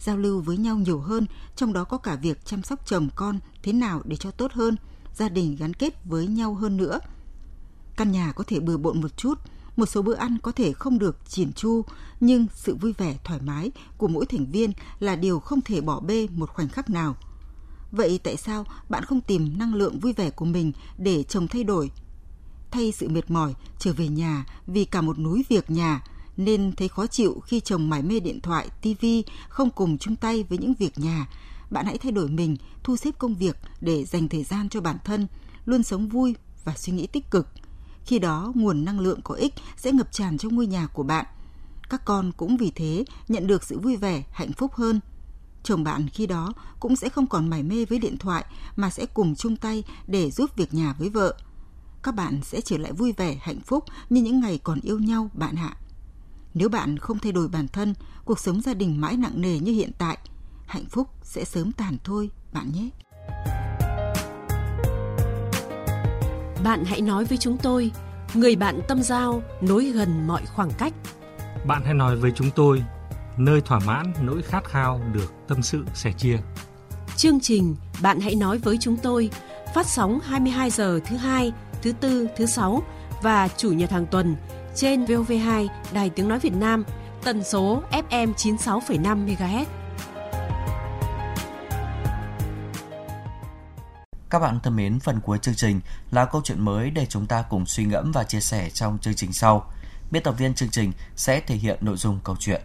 giao 0.00 0.16
lưu 0.16 0.40
với 0.40 0.56
nhau 0.56 0.76
nhiều 0.76 1.00
hơn, 1.00 1.26
trong 1.56 1.72
đó 1.72 1.84
có 1.84 1.98
cả 1.98 2.16
việc 2.16 2.44
chăm 2.44 2.62
sóc 2.62 2.86
chồng 2.86 3.08
con 3.14 3.38
thế 3.62 3.72
nào 3.72 4.02
để 4.04 4.16
cho 4.16 4.30
tốt 4.30 4.52
hơn, 4.52 4.76
gia 5.14 5.28
đình 5.28 5.56
gắn 5.56 5.74
kết 5.74 6.04
với 6.04 6.26
nhau 6.26 6.54
hơn 6.54 6.76
nữa. 6.76 7.00
Căn 7.96 8.12
nhà 8.12 8.32
có 8.32 8.44
thể 8.46 8.60
bừa 8.60 8.76
bộn 8.76 9.00
một 9.00 9.16
chút, 9.16 9.38
một 9.76 9.86
số 9.86 10.02
bữa 10.02 10.14
ăn 10.14 10.38
có 10.42 10.52
thể 10.52 10.72
không 10.72 10.98
được 10.98 11.16
chỉn 11.28 11.52
chu, 11.52 11.84
nhưng 12.20 12.46
sự 12.54 12.74
vui 12.74 12.92
vẻ 12.92 13.16
thoải 13.24 13.40
mái 13.40 13.70
của 13.98 14.08
mỗi 14.08 14.26
thành 14.26 14.46
viên 14.52 14.72
là 14.98 15.16
điều 15.16 15.40
không 15.40 15.60
thể 15.60 15.80
bỏ 15.80 16.00
bê 16.00 16.28
một 16.36 16.50
khoảnh 16.50 16.68
khắc 16.68 16.90
nào. 16.90 17.16
Vậy 17.92 18.20
tại 18.24 18.36
sao 18.36 18.64
bạn 18.88 19.04
không 19.04 19.20
tìm 19.20 19.58
năng 19.58 19.74
lượng 19.74 20.00
vui 20.00 20.12
vẻ 20.12 20.30
của 20.30 20.44
mình 20.44 20.72
để 20.98 21.22
chồng 21.22 21.48
thay 21.48 21.64
đổi? 21.64 21.90
Thay 22.70 22.92
sự 22.92 23.08
mệt 23.08 23.30
mỏi 23.30 23.54
trở 23.78 23.92
về 23.92 24.08
nhà 24.08 24.44
vì 24.66 24.84
cả 24.84 25.00
một 25.00 25.18
núi 25.18 25.44
việc 25.48 25.70
nhà 25.70 26.02
nên 26.44 26.72
thấy 26.72 26.88
khó 26.88 27.06
chịu 27.06 27.42
khi 27.46 27.60
chồng 27.60 27.90
mải 27.90 28.02
mê 28.02 28.20
điện 28.20 28.40
thoại, 28.40 28.68
tivi, 28.82 29.24
không 29.48 29.70
cùng 29.70 29.98
chung 29.98 30.16
tay 30.16 30.44
với 30.48 30.58
những 30.58 30.74
việc 30.74 30.98
nhà. 30.98 31.28
Bạn 31.70 31.86
hãy 31.86 31.98
thay 31.98 32.12
đổi 32.12 32.28
mình, 32.28 32.56
thu 32.82 32.96
xếp 32.96 33.10
công 33.18 33.34
việc 33.34 33.56
để 33.80 34.04
dành 34.04 34.28
thời 34.28 34.44
gian 34.44 34.68
cho 34.68 34.80
bản 34.80 34.96
thân, 35.04 35.26
luôn 35.64 35.82
sống 35.82 36.08
vui 36.08 36.34
và 36.64 36.74
suy 36.76 36.92
nghĩ 36.92 37.06
tích 37.06 37.30
cực. 37.30 37.46
Khi 38.04 38.18
đó, 38.18 38.52
nguồn 38.54 38.84
năng 38.84 39.00
lượng 39.00 39.20
có 39.24 39.34
ích 39.34 39.54
sẽ 39.76 39.92
ngập 39.92 40.12
tràn 40.12 40.38
trong 40.38 40.54
ngôi 40.54 40.66
nhà 40.66 40.86
của 40.86 41.02
bạn. 41.02 41.26
Các 41.90 42.04
con 42.04 42.32
cũng 42.36 42.56
vì 42.56 42.72
thế 42.74 43.04
nhận 43.28 43.46
được 43.46 43.64
sự 43.64 43.78
vui 43.78 43.96
vẻ, 43.96 44.24
hạnh 44.32 44.52
phúc 44.52 44.74
hơn. 44.74 45.00
Chồng 45.62 45.84
bạn 45.84 46.08
khi 46.08 46.26
đó 46.26 46.52
cũng 46.80 46.96
sẽ 46.96 47.08
không 47.08 47.26
còn 47.26 47.48
mải 47.48 47.62
mê 47.62 47.84
với 47.84 47.98
điện 47.98 48.18
thoại 48.18 48.44
mà 48.76 48.90
sẽ 48.90 49.06
cùng 49.06 49.34
chung 49.34 49.56
tay 49.56 49.84
để 50.06 50.30
giúp 50.30 50.56
việc 50.56 50.74
nhà 50.74 50.94
với 50.98 51.08
vợ. 51.08 51.34
Các 52.02 52.14
bạn 52.14 52.40
sẽ 52.42 52.60
trở 52.60 52.78
lại 52.78 52.92
vui 52.92 53.12
vẻ, 53.12 53.38
hạnh 53.40 53.60
phúc 53.60 53.84
như 54.10 54.22
những 54.22 54.40
ngày 54.40 54.58
còn 54.58 54.80
yêu 54.80 54.98
nhau 54.98 55.30
bạn 55.34 55.56
ạ. 55.56 55.76
Nếu 56.54 56.68
bạn 56.68 56.98
không 56.98 57.18
thay 57.18 57.32
đổi 57.32 57.48
bản 57.48 57.68
thân, 57.68 57.94
cuộc 58.24 58.38
sống 58.38 58.60
gia 58.60 58.74
đình 58.74 59.00
mãi 59.00 59.16
nặng 59.16 59.40
nề 59.40 59.58
như 59.58 59.72
hiện 59.72 59.90
tại, 59.98 60.18
hạnh 60.66 60.84
phúc 60.84 61.08
sẽ 61.22 61.44
sớm 61.44 61.72
tàn 61.72 61.96
thôi 62.04 62.30
bạn 62.52 62.72
nhé. 62.72 62.88
Bạn 66.64 66.84
hãy 66.84 67.00
nói 67.00 67.24
với 67.24 67.38
chúng 67.38 67.56
tôi, 67.58 67.90
người 68.34 68.56
bạn 68.56 68.80
tâm 68.88 69.02
giao 69.02 69.42
nối 69.60 69.84
gần 69.84 70.26
mọi 70.26 70.46
khoảng 70.46 70.70
cách. 70.78 70.92
Bạn 71.66 71.82
hãy 71.84 71.94
nói 71.94 72.16
với 72.16 72.32
chúng 72.34 72.50
tôi, 72.56 72.82
nơi 73.36 73.60
thỏa 73.60 73.78
mãn 73.86 74.12
nỗi 74.22 74.42
khát 74.42 74.64
khao 74.64 75.00
được 75.12 75.32
tâm 75.48 75.62
sự 75.62 75.84
sẻ 75.94 76.12
chia. 76.12 76.38
Chương 77.16 77.40
trình 77.40 77.76
Bạn 78.02 78.20
hãy 78.20 78.34
nói 78.34 78.58
với 78.58 78.78
chúng 78.80 78.96
tôi 78.96 79.30
phát 79.74 79.86
sóng 79.86 80.20
22 80.20 80.70
giờ 80.70 81.00
thứ 81.06 81.16
hai, 81.16 81.52
thứ 81.82 81.92
tư, 81.92 82.28
thứ 82.36 82.46
sáu 82.46 82.82
và 83.22 83.48
chủ 83.48 83.72
nhật 83.72 83.90
hàng 83.90 84.06
tuần 84.06 84.36
trên 84.74 85.04
VOV2 85.04 85.68
Đài 85.92 86.10
Tiếng 86.10 86.28
Nói 86.28 86.38
Việt 86.38 86.54
Nam 86.54 86.84
tần 87.24 87.44
số 87.44 87.82
FM 87.90 88.34
96,5 88.34 89.26
MHz. 89.26 89.64
Các 94.30 94.38
bạn 94.38 94.60
thân 94.62 94.76
mến, 94.76 95.00
phần 95.00 95.20
cuối 95.20 95.38
chương 95.38 95.54
trình 95.54 95.80
là 96.10 96.24
câu 96.24 96.42
chuyện 96.44 96.60
mới 96.60 96.90
để 96.90 97.06
chúng 97.06 97.26
ta 97.26 97.44
cùng 97.50 97.66
suy 97.66 97.84
ngẫm 97.84 98.12
và 98.12 98.24
chia 98.24 98.40
sẻ 98.40 98.70
trong 98.70 98.98
chương 98.98 99.14
trình 99.14 99.32
sau. 99.32 99.72
Biên 100.10 100.22
tập 100.22 100.34
viên 100.38 100.54
chương 100.54 100.68
trình 100.68 100.92
sẽ 101.16 101.40
thể 101.40 101.54
hiện 101.54 101.78
nội 101.80 101.96
dung 101.96 102.18
câu 102.24 102.36
chuyện. 102.38 102.60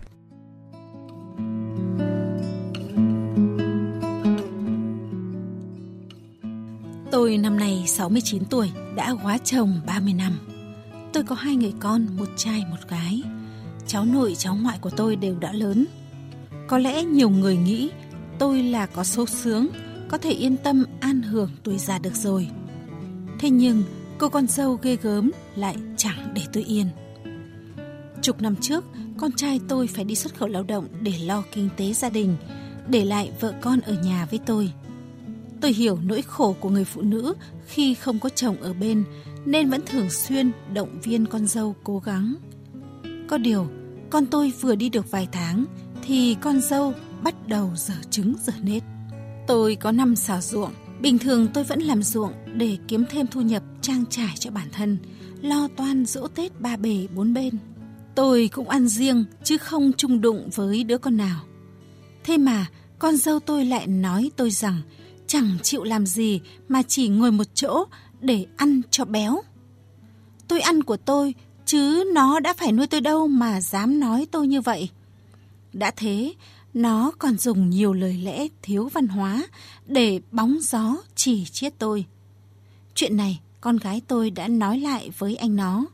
Tôi 7.11 7.37
năm 7.37 7.57
nay 7.57 7.83
69 7.87 8.45
tuổi, 8.45 8.71
đã 8.95 9.09
hóa 9.09 9.37
chồng 9.43 9.81
30 9.85 10.13
năm. 10.13 10.54
Tôi 11.15 11.23
có 11.23 11.35
hai 11.35 11.55
người 11.55 11.73
con, 11.79 12.07
một 12.17 12.29
trai 12.37 12.63
một 12.69 12.89
gái. 12.89 13.21
Cháu 13.87 14.05
nội 14.05 14.35
cháu 14.37 14.55
ngoại 14.55 14.77
của 14.81 14.89
tôi 14.89 15.15
đều 15.15 15.39
đã 15.39 15.53
lớn. 15.53 15.85
Có 16.67 16.77
lẽ 16.77 17.03
nhiều 17.03 17.29
người 17.29 17.57
nghĩ 17.57 17.89
tôi 18.39 18.63
là 18.63 18.85
có 18.85 19.03
số 19.03 19.25
sướng, 19.25 19.67
có 20.09 20.17
thể 20.17 20.31
yên 20.31 20.57
tâm 20.57 20.85
an 20.99 21.21
hưởng 21.21 21.49
tuổi 21.63 21.77
già 21.77 21.99
được 21.99 22.15
rồi. 22.15 22.47
Thế 23.39 23.49
nhưng 23.49 23.83
cô 24.17 24.29
con 24.29 24.47
dâu 24.47 24.79
ghê 24.81 24.97
gớm 25.01 25.31
lại 25.55 25.75
chẳng 25.97 26.31
để 26.33 26.41
tôi 26.53 26.63
yên. 26.63 26.87
Chục 28.21 28.41
năm 28.41 28.55
trước, 28.55 28.85
con 29.17 29.31
trai 29.31 29.59
tôi 29.67 29.87
phải 29.87 30.03
đi 30.03 30.15
xuất 30.15 30.35
khẩu 30.35 30.47
lao 30.47 30.63
động 30.63 30.87
để 31.01 31.13
lo 31.17 31.43
kinh 31.51 31.69
tế 31.77 31.93
gia 31.93 32.09
đình, 32.09 32.35
để 32.87 33.05
lại 33.05 33.31
vợ 33.39 33.53
con 33.61 33.79
ở 33.79 33.93
nhà 34.03 34.27
với 34.29 34.39
tôi. 34.45 34.71
Tôi 35.61 35.73
hiểu 35.73 35.99
nỗi 36.03 36.21
khổ 36.21 36.55
của 36.59 36.69
người 36.69 36.85
phụ 36.85 37.01
nữ 37.01 37.33
khi 37.67 37.93
không 37.93 38.19
có 38.19 38.29
chồng 38.29 38.61
ở 38.61 38.73
bên 38.73 39.03
nên 39.45 39.69
vẫn 39.69 39.81
thường 39.85 40.09
xuyên 40.09 40.51
động 40.73 40.99
viên 41.03 41.25
con 41.25 41.47
dâu 41.47 41.75
cố 41.83 41.99
gắng. 41.99 42.35
Có 43.27 43.37
điều, 43.37 43.67
con 44.09 44.25
tôi 44.25 44.53
vừa 44.61 44.75
đi 44.75 44.89
được 44.89 45.11
vài 45.11 45.27
tháng 45.31 45.65
thì 46.03 46.37
con 46.41 46.61
dâu 46.61 46.93
bắt 47.23 47.47
đầu 47.47 47.71
dở 47.75 47.93
trứng 48.09 48.35
dở 48.43 48.53
nết. 48.63 48.83
Tôi 49.47 49.75
có 49.75 49.91
năm 49.91 50.15
xào 50.15 50.41
ruộng, 50.41 50.71
bình 51.01 51.17
thường 51.17 51.47
tôi 51.53 51.63
vẫn 51.63 51.79
làm 51.79 52.03
ruộng 52.03 52.33
để 52.53 52.77
kiếm 52.87 53.05
thêm 53.09 53.27
thu 53.27 53.41
nhập 53.41 53.63
trang 53.81 54.03
trải 54.09 54.33
cho 54.39 54.51
bản 54.51 54.67
thân, 54.71 54.97
lo 55.41 55.67
toan 55.77 56.05
dỗ 56.05 56.27
Tết 56.27 56.61
ba 56.61 56.77
bề 56.77 57.07
bốn 57.15 57.33
bên. 57.33 57.57
Tôi 58.15 58.49
cũng 58.53 58.69
ăn 58.69 58.87
riêng 58.87 59.25
chứ 59.43 59.57
không 59.57 59.91
chung 59.97 60.21
đụng 60.21 60.49
với 60.55 60.83
đứa 60.83 60.97
con 60.97 61.17
nào. 61.17 61.41
Thế 62.23 62.37
mà 62.37 62.65
con 62.99 63.17
dâu 63.17 63.39
tôi 63.39 63.65
lại 63.65 63.87
nói 63.87 64.31
tôi 64.35 64.51
rằng 64.51 64.81
chẳng 65.27 65.57
chịu 65.63 65.83
làm 65.83 66.05
gì 66.05 66.41
mà 66.67 66.81
chỉ 66.83 67.07
ngồi 67.07 67.31
một 67.31 67.47
chỗ 67.53 67.85
để 68.25 68.45
ăn 68.57 68.81
cho 68.91 69.05
béo. 69.05 69.41
Tôi 70.47 70.61
ăn 70.61 70.83
của 70.83 70.97
tôi, 70.97 71.33
chứ 71.65 72.03
nó 72.13 72.39
đã 72.39 72.53
phải 72.53 72.71
nuôi 72.71 72.87
tôi 72.87 73.01
đâu 73.01 73.27
mà 73.27 73.61
dám 73.61 73.99
nói 73.99 74.27
tôi 74.31 74.47
như 74.47 74.61
vậy. 74.61 74.89
Đã 75.73 75.91
thế, 75.95 76.33
nó 76.73 77.11
còn 77.19 77.37
dùng 77.37 77.69
nhiều 77.69 77.93
lời 77.93 78.17
lẽ 78.23 78.47
thiếu 78.61 78.89
văn 78.93 79.07
hóa 79.07 79.43
để 79.85 80.19
bóng 80.31 80.57
gió 80.61 80.97
chỉ 81.15 81.45
chiết 81.45 81.73
tôi. 81.77 82.05
Chuyện 82.95 83.17
này 83.17 83.39
con 83.61 83.77
gái 83.77 84.01
tôi 84.07 84.29
đã 84.29 84.47
nói 84.47 84.79
lại 84.79 85.09
với 85.17 85.35
anh 85.35 85.55
nó. 85.55 85.85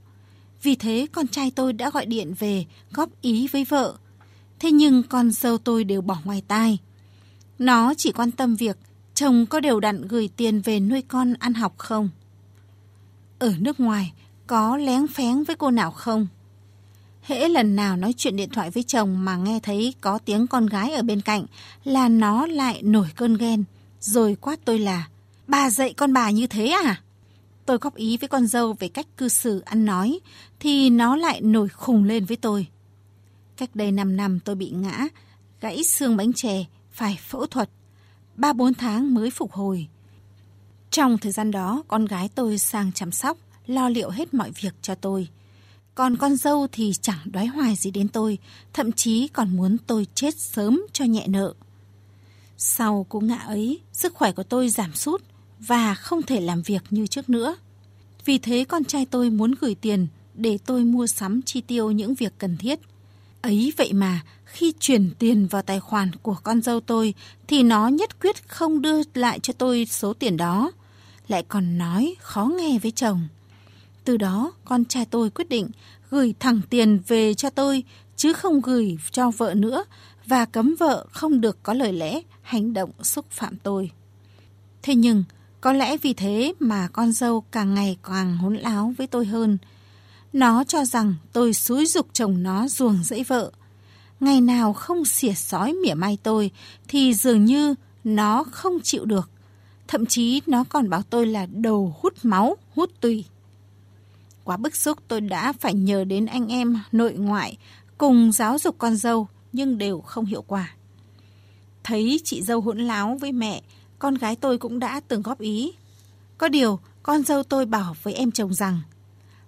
Vì 0.63 0.75
thế 0.75 1.07
con 1.11 1.27
trai 1.27 1.51
tôi 1.51 1.73
đã 1.73 1.89
gọi 1.89 2.05
điện 2.05 2.33
về 2.39 2.65
góp 2.91 3.09
ý 3.21 3.47
với 3.47 3.65
vợ. 3.65 3.95
Thế 4.59 4.71
nhưng 4.71 5.03
con 5.03 5.31
dâu 5.31 5.57
tôi 5.57 5.83
đều 5.83 6.01
bỏ 6.01 6.17
ngoài 6.23 6.43
tai. 6.47 6.77
Nó 7.59 7.93
chỉ 7.93 8.11
quan 8.11 8.31
tâm 8.31 8.55
việc 8.55 8.77
chồng 9.13 9.45
có 9.45 9.59
đều 9.59 9.79
đặn 9.79 10.07
gửi 10.07 10.29
tiền 10.37 10.61
về 10.61 10.79
nuôi 10.79 11.01
con 11.01 11.33
ăn 11.33 11.53
học 11.53 11.73
không? 11.77 12.09
Ở 13.41 13.53
nước 13.59 13.79
ngoài, 13.79 14.13
có 14.47 14.77
lén 14.77 15.07
phén 15.07 15.43
với 15.43 15.55
cô 15.55 15.71
nào 15.71 15.91
không? 15.91 16.27
Hễ 17.21 17.49
lần 17.49 17.75
nào 17.75 17.97
nói 17.97 18.13
chuyện 18.17 18.35
điện 18.35 18.49
thoại 18.49 18.71
với 18.71 18.83
chồng 18.83 19.25
mà 19.25 19.35
nghe 19.35 19.59
thấy 19.63 19.93
có 20.01 20.19
tiếng 20.25 20.47
con 20.47 20.65
gái 20.65 20.93
ở 20.93 21.01
bên 21.01 21.21
cạnh 21.21 21.45
là 21.83 22.09
nó 22.09 22.45
lại 22.45 22.81
nổi 22.83 23.07
cơn 23.15 23.37
ghen, 23.37 23.63
rồi 23.99 24.35
quát 24.41 24.59
tôi 24.65 24.79
là 24.79 25.07
Bà 25.47 25.69
dạy 25.69 25.93
con 25.93 26.13
bà 26.13 26.29
như 26.29 26.47
thế 26.47 26.67
à? 26.67 27.01
Tôi 27.65 27.77
góp 27.77 27.95
ý 27.95 28.17
với 28.17 28.27
con 28.27 28.47
dâu 28.47 28.73
về 28.73 28.87
cách 28.87 29.07
cư 29.17 29.29
xử 29.29 29.59
ăn 29.59 29.85
nói, 29.85 30.19
thì 30.59 30.89
nó 30.89 31.15
lại 31.15 31.41
nổi 31.41 31.69
khùng 31.69 32.03
lên 32.03 32.25
với 32.25 32.37
tôi. 32.37 32.67
Cách 33.57 33.75
đây 33.75 33.91
5 33.91 34.17
năm 34.17 34.39
tôi 34.39 34.55
bị 34.55 34.69
ngã, 34.69 35.07
gãy 35.61 35.83
xương 35.83 36.17
bánh 36.17 36.33
chè, 36.33 36.65
phải 36.91 37.19
phẫu 37.27 37.45
thuật. 37.45 37.69
3-4 38.37 38.73
tháng 38.77 39.13
mới 39.13 39.29
phục 39.31 39.51
hồi. 39.51 39.87
Trong 40.91 41.17
thời 41.17 41.31
gian 41.31 41.51
đó, 41.51 41.83
con 41.87 42.05
gái 42.05 42.29
tôi 42.35 42.57
sang 42.57 42.91
chăm 42.91 43.11
sóc, 43.11 43.37
lo 43.67 43.89
liệu 43.89 44.09
hết 44.09 44.33
mọi 44.33 44.51
việc 44.51 44.73
cho 44.81 44.95
tôi. 44.95 45.27
Còn 45.95 46.17
con 46.17 46.35
dâu 46.35 46.67
thì 46.71 46.91
chẳng 47.01 47.19
đoái 47.25 47.47
hoài 47.47 47.75
gì 47.75 47.91
đến 47.91 48.07
tôi, 48.07 48.37
thậm 48.73 48.91
chí 48.91 49.27
còn 49.27 49.57
muốn 49.57 49.77
tôi 49.87 50.07
chết 50.15 50.39
sớm 50.39 50.81
cho 50.93 51.05
nhẹ 51.05 51.27
nợ. 51.27 51.53
Sau 52.57 53.05
cú 53.09 53.19
ngã 53.19 53.35
ấy, 53.35 53.79
sức 53.93 54.13
khỏe 54.13 54.31
của 54.31 54.43
tôi 54.43 54.69
giảm 54.69 54.93
sút 54.95 55.23
và 55.59 55.95
không 55.95 56.21
thể 56.21 56.41
làm 56.41 56.61
việc 56.61 56.83
như 56.89 57.07
trước 57.07 57.29
nữa. 57.29 57.55
Vì 58.25 58.37
thế 58.37 58.65
con 58.65 58.83
trai 58.83 59.05
tôi 59.05 59.29
muốn 59.29 59.53
gửi 59.61 59.75
tiền 59.75 60.07
để 60.33 60.57
tôi 60.65 60.85
mua 60.85 61.07
sắm 61.07 61.41
chi 61.41 61.61
tiêu 61.61 61.91
những 61.91 62.15
việc 62.15 62.33
cần 62.37 62.57
thiết. 62.57 62.79
Ấy 63.41 63.73
vậy 63.77 63.93
mà, 63.93 64.21
khi 64.45 64.73
chuyển 64.79 65.11
tiền 65.19 65.47
vào 65.47 65.61
tài 65.61 65.79
khoản 65.79 66.11
của 66.21 66.35
con 66.43 66.61
dâu 66.61 66.79
tôi 66.79 67.13
thì 67.47 67.63
nó 67.63 67.87
nhất 67.87 68.21
quyết 68.21 68.47
không 68.47 68.81
đưa 68.81 69.01
lại 69.13 69.39
cho 69.39 69.53
tôi 69.53 69.85
số 69.85 70.13
tiền 70.13 70.37
đó, 70.37 70.71
lại 71.27 71.43
còn 71.43 71.77
nói 71.77 72.15
khó 72.19 72.45
nghe 72.45 72.79
với 72.79 72.91
chồng. 72.91 73.27
Từ 74.03 74.17
đó, 74.17 74.51
con 74.65 74.85
trai 74.85 75.05
tôi 75.05 75.29
quyết 75.29 75.49
định 75.49 75.69
gửi 76.09 76.33
thẳng 76.39 76.61
tiền 76.69 76.99
về 77.07 77.33
cho 77.33 77.49
tôi 77.49 77.83
chứ 78.15 78.33
không 78.33 78.61
gửi 78.61 78.97
cho 79.11 79.31
vợ 79.31 79.53
nữa 79.53 79.83
và 80.25 80.45
cấm 80.45 80.75
vợ 80.79 81.05
không 81.11 81.41
được 81.41 81.63
có 81.63 81.73
lời 81.73 81.93
lẽ, 81.93 82.21
hành 82.41 82.73
động 82.73 82.91
xúc 83.01 83.25
phạm 83.31 83.57
tôi. 83.63 83.91
Thế 84.81 84.95
nhưng, 84.95 85.23
có 85.61 85.73
lẽ 85.73 85.97
vì 85.97 86.13
thế 86.13 86.53
mà 86.59 86.87
con 86.93 87.11
dâu 87.11 87.41
càng 87.41 87.73
ngày 87.73 87.97
càng 88.03 88.37
hỗn 88.37 88.55
láo 88.55 88.93
với 88.97 89.07
tôi 89.07 89.25
hơn. 89.25 89.57
Nó 90.33 90.63
cho 90.63 90.85
rằng 90.85 91.15
tôi 91.33 91.53
xúi 91.53 91.85
dục 91.85 92.07
chồng 92.13 92.43
nó 92.43 92.67
ruồng 92.67 93.03
dẫy 93.03 93.23
vợ. 93.23 93.51
Ngày 94.19 94.41
nào 94.41 94.73
không 94.73 95.05
xỉa 95.05 95.33
sói 95.33 95.73
mỉa 95.73 95.93
mai 95.93 96.17
tôi 96.23 96.51
thì 96.87 97.13
dường 97.13 97.45
như 97.45 97.75
nó 98.03 98.43
không 98.43 98.79
chịu 98.83 99.05
được. 99.05 99.29
Thậm 99.91 100.05
chí 100.05 100.41
nó 100.47 100.63
còn 100.63 100.89
bảo 100.89 101.01
tôi 101.01 101.25
là 101.25 101.45
đầu 101.45 101.95
hút 101.99 102.13
máu, 102.23 102.57
hút 102.75 102.91
tùy. 103.01 103.25
Quá 104.43 104.57
bức 104.57 104.75
xúc 104.75 104.97
tôi 105.07 105.21
đã 105.21 105.53
phải 105.53 105.73
nhờ 105.73 106.03
đến 106.03 106.25
anh 106.25 106.47
em 106.47 106.79
nội 106.91 107.13
ngoại 107.13 107.57
cùng 107.97 108.31
giáo 108.31 108.57
dục 108.57 108.75
con 108.77 108.95
dâu 108.95 109.27
nhưng 109.53 109.77
đều 109.77 110.01
không 110.01 110.25
hiệu 110.25 110.41
quả. 110.41 110.75
Thấy 111.83 112.21
chị 112.23 112.41
dâu 112.41 112.61
hỗn 112.61 112.79
láo 112.79 113.17
với 113.21 113.31
mẹ, 113.31 113.61
con 113.99 114.15
gái 114.15 114.35
tôi 114.35 114.57
cũng 114.57 114.79
đã 114.79 114.99
từng 115.07 115.21
góp 115.21 115.39
ý. 115.39 115.71
Có 116.37 116.47
điều, 116.47 116.79
con 117.03 117.23
dâu 117.23 117.43
tôi 117.43 117.65
bảo 117.65 117.95
với 118.03 118.13
em 118.13 118.31
chồng 118.31 118.53
rằng 118.53 118.81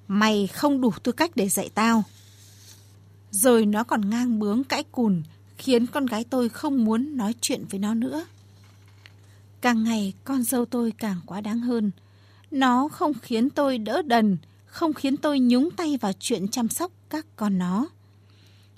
Mày 0.08 0.48
không 0.48 0.82
đủ 0.82 0.92
tư 1.04 1.12
cách 1.12 1.32
để 1.36 1.50
dạy 1.50 1.70
tao. 1.74 2.04
Rồi 3.32 3.66
nó 3.66 3.84
còn 3.84 4.10
ngang 4.10 4.40
bướng 4.40 4.64
cãi 4.64 4.84
cùn, 4.92 5.24
khiến 5.58 5.88
con 5.88 6.06
gái 6.06 6.24
tôi 6.24 6.50
không 6.50 6.86
muốn 6.86 7.18
nói 7.18 7.34
chuyện 7.42 7.66
với 7.70 7.80
nó 7.80 7.94
nữa. 7.94 8.26
Càng 9.64 9.84
ngày 9.84 10.14
con 10.24 10.44
dâu 10.44 10.66
tôi 10.66 10.94
càng 10.98 11.18
quá 11.26 11.42
đáng 11.42 11.60
hơn. 11.60 11.92
Nó 12.52 12.88
không 12.88 13.14
khiến 13.22 13.50
tôi 13.50 13.78
đỡ 13.78 14.02
đần, 14.02 14.38
không 14.66 14.94
khiến 14.94 15.18
tôi 15.18 15.40
nhúng 15.40 15.72
tay 15.72 15.98
vào 15.98 16.12
chuyện 16.20 16.48
chăm 16.48 16.70
sóc 16.70 16.92
các 17.10 17.26
con 17.36 17.58
nó. 17.58 17.88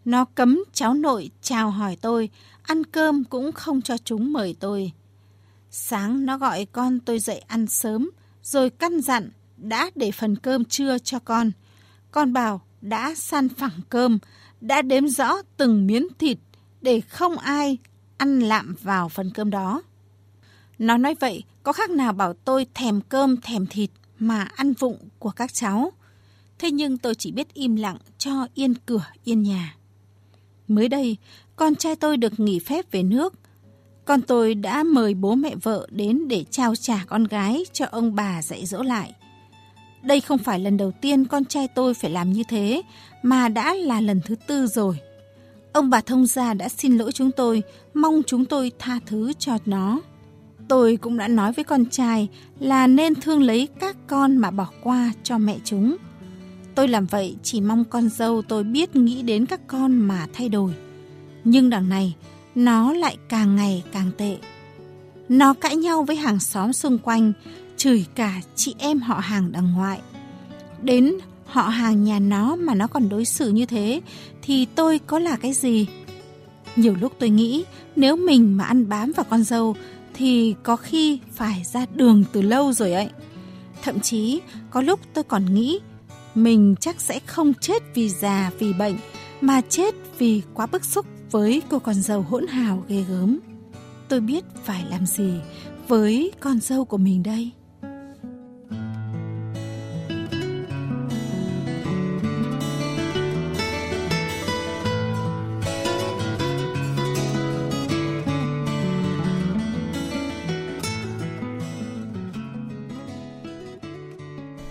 Nó 0.06 0.26
cấm 0.26 0.64
cháu 0.74 0.94
nội 0.94 1.30
chào 1.42 1.72
hỏi 1.72 1.98
tôi, 2.02 2.30
ăn 2.64 2.84
cơm 2.84 3.24
cũng 3.24 3.52
không 3.52 3.82
cho 3.82 3.98
chúng 3.98 4.34
mời 4.34 4.56
tôi. 4.60 4.92
Sáng 5.72 6.26
nó 6.26 6.38
gọi 6.38 6.66
con 6.66 7.00
tôi 7.00 7.20
dậy 7.20 7.40
ăn 7.40 7.68
sớm, 7.68 8.12
rồi 8.44 8.70
căn 8.70 9.02
dặn 9.02 9.30
đã 9.58 9.90
để 9.96 10.12
phần 10.12 10.36
cơm 10.36 10.66
trưa 10.66 10.98
cho 10.98 11.20
con. 11.20 11.52
Con 12.12 12.34
bảo 12.34 12.62
đã 12.82 13.16
san 13.16 13.50
phẳng 13.50 13.80
cơm, 13.90 14.20
đã 14.62 14.82
đếm 14.82 15.08
rõ 15.08 15.36
từng 15.58 15.88
miếng 15.88 16.08
thịt 16.20 16.38
để 16.82 17.02
không 17.02 17.38
ai 17.38 17.78
ăn 18.18 18.40
lạm 18.40 18.76
vào 18.82 19.10
phần 19.10 19.32
cơm 19.34 19.50
đó. 19.50 19.82
Nó 20.80 20.98
nói 20.98 21.16
vậy 21.20 21.44
có 21.64 21.72
khác 21.72 21.90
nào 21.90 22.14
bảo 22.14 22.34
tôi 22.34 22.68
thèm 22.74 23.02
cơm 23.02 23.42
thèm 23.42 23.66
thịt 23.66 23.90
mà 24.20 24.48
ăn 24.56 24.74
vụng 24.74 24.98
của 25.20 25.30
các 25.30 25.54
cháu. 25.54 25.92
Thế 26.60 26.72
nhưng 26.72 26.98
tôi 26.98 27.16
chỉ 27.16 27.32
biết 27.32 27.54
im 27.54 27.76
lặng 27.76 27.98
cho 28.18 28.48
yên 28.54 28.74
cửa 28.86 29.06
yên 29.24 29.44
nhà. 29.44 29.76
Mới 30.68 30.90
đây, 30.90 31.18
con 31.56 31.76
trai 31.76 31.96
tôi 31.96 32.18
được 32.18 32.40
nghỉ 32.40 32.60
phép 32.60 32.92
về 32.92 33.04
nước. 33.04 33.34
Con 34.06 34.22
tôi 34.22 34.56
đã 34.56 34.84
mời 34.84 35.14
bố 35.14 35.36
mẹ 35.36 35.56
vợ 35.56 35.88
đến 35.92 36.28
để 36.28 36.46
trao 36.52 36.76
trả 36.76 37.06
con 37.08 37.24
gái 37.24 37.64
cho 37.74 37.86
ông 37.92 38.16
bà 38.16 38.42
dạy 38.42 38.66
dỗ 38.66 38.84
lại. 38.84 39.14
Đây 40.04 40.22
không 40.22 40.38
phải 40.38 40.60
lần 40.60 40.78
đầu 40.78 40.92
tiên 41.02 41.26
con 41.26 41.46
trai 41.46 41.68
tôi 41.68 41.94
phải 41.94 42.12
làm 42.12 42.34
như 42.34 42.44
thế, 42.50 42.82
mà 43.24 43.50
đã 43.50 43.74
là 43.74 44.02
lần 44.02 44.22
thứ 44.26 44.36
tư 44.48 44.68
rồi. 44.68 45.00
Ông 45.74 45.90
bà 45.90 46.02
thông 46.02 46.26
gia 46.26 46.54
đã 46.54 46.70
xin 46.70 46.98
lỗi 46.98 47.12
chúng 47.12 47.32
tôi, 47.32 47.64
mong 47.94 48.22
chúng 48.28 48.46
tôi 48.46 48.72
tha 48.80 49.00
thứ 49.06 49.34
cho 49.40 49.58
nó. 49.66 50.02
Tôi 50.68 50.98
cũng 50.98 51.18
đã 51.18 51.28
nói 51.28 51.52
với 51.52 51.64
con 51.64 51.86
trai 51.86 52.28
là 52.60 52.88
nên 52.88 53.16
thương 53.16 53.42
lấy 53.42 53.68
các 53.80 53.96
con 54.08 54.38
mà 54.38 54.52
bỏ 54.52 54.68
qua 54.84 55.12
cho 55.24 55.38
mẹ 55.38 55.58
chúng. 55.64 55.98
Tôi 56.76 56.88
làm 56.88 57.06
vậy 57.06 57.36
chỉ 57.44 57.62
mong 57.62 57.86
con 57.86 58.10
dâu 58.10 58.42
tôi 58.42 58.64
biết 58.64 58.96
nghĩ 58.96 59.22
đến 59.22 59.46
các 59.46 59.68
con 59.68 59.96
mà 59.96 60.28
thay 60.34 60.50
đổi. 60.50 60.72
Nhưng 61.44 61.70
đằng 61.70 61.90
này, 61.90 62.16
nó 62.56 62.94
lại 62.94 63.18
càng 63.30 63.56
ngày 63.56 63.84
càng 63.92 64.12
tệ. 64.18 64.38
Nó 65.30 65.54
cãi 65.54 65.76
nhau 65.76 66.04
với 66.04 66.16
hàng 66.16 66.40
xóm 66.40 66.74
xung 66.74 66.98
quanh, 66.98 67.34
chửi 67.78 68.06
cả 68.16 68.42
chị 68.56 68.76
em 68.78 69.00
họ 69.00 69.20
hàng 69.20 69.52
đằng 69.52 69.74
ngoại. 69.74 70.02
Đến 70.82 71.14
họ 71.46 71.62
hàng 71.62 72.04
nhà 72.04 72.20
nó 72.20 72.56
mà 72.56 72.76
nó 72.76 72.88
còn 72.88 73.10
đối 73.10 73.26
xử 73.26 73.50
như 73.50 73.66
thế 73.66 74.02
thì 74.42 74.66
tôi 74.76 75.00
có 75.00 75.20
là 75.20 75.36
cái 75.36 75.54
gì? 75.54 75.88
Nhiều 76.76 76.96
lúc 77.02 77.14
tôi 77.20 77.30
nghĩ 77.30 77.64
nếu 77.96 78.16
mình 78.16 78.58
mà 78.58 78.64
ăn 78.64 78.90
bám 78.90 79.12
vào 79.12 79.26
con 79.30 79.44
dâu 79.44 79.76
thì 80.16 80.56
có 80.64 80.76
khi 80.76 81.20
phải 81.32 81.64
ra 81.64 81.86
đường 81.96 82.24
từ 82.32 82.42
lâu 82.42 82.74
rồi 82.74 82.94
ấy. 82.94 83.10
Thậm 83.84 84.00
chí, 84.00 84.42
có 84.70 84.82
lúc 84.82 85.00
tôi 85.14 85.24
còn 85.24 85.54
nghĩ, 85.54 85.80
mình 86.36 86.76
chắc 86.80 87.02
sẽ 87.02 87.20
không 87.26 87.54
chết 87.54 87.84
vì 87.94 88.10
già, 88.10 88.52
vì 88.60 88.74
bệnh, 88.74 88.96
mà 89.42 89.62
chết 89.70 89.96
vì 90.18 90.42
quá 90.54 90.66
bức 90.66 90.86
xúc 90.86 91.06
với 91.32 91.62
cô 91.70 91.80
con 91.80 91.96
dâu 91.96 92.22
hỗn 92.22 92.48
hào 92.48 92.84
ghê 92.88 93.04
gớm. 93.10 93.40
Tôi 94.10 94.20
biết 94.20 94.44
phải 94.64 94.84
làm 94.90 95.06
gì 95.06 95.34
với 95.88 96.32
con 96.40 96.60
dâu 96.60 96.86
của 96.86 96.98
mình 96.98 97.24
đây. 97.24 97.52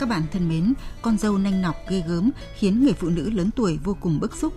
Các 0.04 0.10
bạn 0.10 0.22
thân 0.32 0.48
mến, 0.48 0.74
con 1.02 1.18
dâu 1.18 1.38
nanh 1.38 1.62
nọc 1.62 1.76
ghê 1.88 2.02
gớm 2.06 2.30
khiến 2.54 2.84
người 2.84 2.92
phụ 2.92 3.08
nữ 3.08 3.30
lớn 3.30 3.50
tuổi 3.56 3.78
vô 3.84 3.96
cùng 4.00 4.20
bức 4.20 4.36
xúc. 4.36 4.54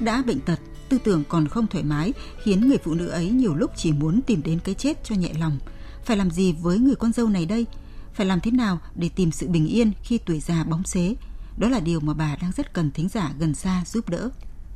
Đã 0.00 0.22
bệnh 0.26 0.40
tật, 0.40 0.60
tư 0.88 0.98
tưởng 1.04 1.24
còn 1.28 1.48
không 1.48 1.66
thoải 1.66 1.84
mái 1.84 2.12
khiến 2.42 2.68
người 2.68 2.78
phụ 2.84 2.94
nữ 2.94 3.08
ấy 3.08 3.30
nhiều 3.30 3.54
lúc 3.54 3.70
chỉ 3.76 3.92
muốn 3.92 4.20
tìm 4.22 4.42
đến 4.42 4.58
cái 4.64 4.74
chết 4.74 5.04
cho 5.04 5.14
nhẹ 5.14 5.32
lòng. 5.38 5.58
Phải 6.04 6.16
làm 6.16 6.30
gì 6.30 6.52
với 6.52 6.78
người 6.78 6.94
con 6.94 7.12
dâu 7.12 7.28
này 7.28 7.46
đây? 7.46 7.66
Phải 8.14 8.26
làm 8.26 8.40
thế 8.40 8.50
nào 8.50 8.78
để 8.94 9.08
tìm 9.08 9.32
sự 9.32 9.48
bình 9.48 9.66
yên 9.66 9.92
khi 10.02 10.18
tuổi 10.18 10.40
già 10.40 10.64
bóng 10.64 10.84
xế? 10.84 11.14
Đó 11.56 11.68
là 11.68 11.80
điều 11.80 12.00
mà 12.00 12.14
bà 12.14 12.36
đang 12.36 12.52
rất 12.56 12.72
cần 12.72 12.90
thính 12.90 13.08
giả 13.08 13.30
gần 13.38 13.54
xa 13.54 13.82
giúp 13.86 14.08
đỡ. 14.08 14.30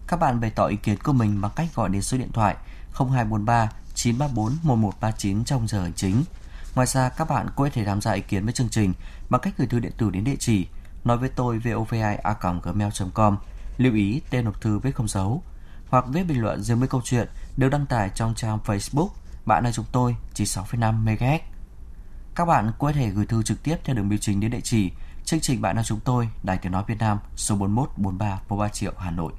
Các 0.07 0.17
bạn 0.17 0.41
bày 0.41 0.51
tỏ 0.51 0.67
ý 0.67 0.77
kiến 0.77 0.97
của 1.03 1.13
mình 1.13 1.41
bằng 1.41 1.53
cách 1.57 1.69
gọi 1.75 1.89
đến 1.89 2.03
số 2.03 2.19
điện 2.19 2.33
thoại 2.33 2.57
0243 2.93 3.71
934 3.95 4.57
1139 4.63 5.45
trong 5.45 5.69
giờ 5.69 5.83
hành 5.83 5.95
chính. 5.97 6.23
Ngoài 6.75 6.87
ra, 6.87 7.09
các 7.09 7.29
bạn 7.29 7.47
cũng 7.47 7.67
có 7.67 7.71
thể 7.75 7.85
tham 7.85 8.01
gia 8.01 8.13
ý 8.13 8.21
kiến 8.21 8.45
với 8.45 8.53
chương 8.53 8.69
trình 8.69 8.93
bằng 9.29 9.41
cách 9.41 9.55
gửi 9.59 9.67
thư 9.67 9.79
điện 9.81 9.93
tử 9.99 10.11
đến 10.11 10.25
địa 10.25 10.37
chỉ 10.39 10.67
nói 11.05 11.17
với 11.17 11.29
tôi 11.29 11.59
vovi.gmail.com 11.59 13.37
lưu 13.77 13.95
ý 13.95 14.21
tên 14.31 14.45
hộp 14.45 14.61
thư 14.61 14.79
viết 14.79 14.95
không 14.95 15.09
dấu 15.09 15.43
hoặc 15.89 16.05
viết 16.09 16.23
bình 16.23 16.43
luận 16.43 16.63
dưới 16.63 16.77
mấy 16.77 16.89
câu 16.89 17.01
chuyện 17.05 17.29
đều 17.57 17.71
đăng 17.71 17.87
tải 17.87 18.11
trong 18.15 18.35
trang 18.35 18.59
Facebook 18.65 19.09
bạn 19.47 19.65
là 19.65 19.73
chúng 19.73 19.85
tôi 19.93 20.17
chỉ 20.35 20.45
6,5 20.45 21.05
MHz. 21.05 21.39
Các 22.35 22.45
bạn 22.45 22.65
cũng 22.65 22.89
có 22.89 22.93
thể 22.93 23.09
gửi 23.09 23.27
thư 23.27 23.43
trực 23.43 23.63
tiếp 23.63 23.77
theo 23.85 23.97
đường 23.97 24.09
bưu 24.09 24.19
chính 24.19 24.41
đến 24.41 24.51
địa 24.51 24.61
chỉ 24.61 24.91
chương 25.25 25.41
trình 25.41 25.63
bạn 25.63 25.77
là 25.77 25.83
chúng 25.83 26.01
tôi 26.05 26.29
Đài 26.43 26.59
Tiếng 26.59 26.73
nói 26.73 26.85
Việt 26.87 26.99
Nam 26.99 27.19
số 27.37 27.57
41 27.57 27.91
43 27.97 28.41
43 28.49 28.69
Triệu 28.69 28.93
Hà 28.99 29.11
Nội. 29.11 29.33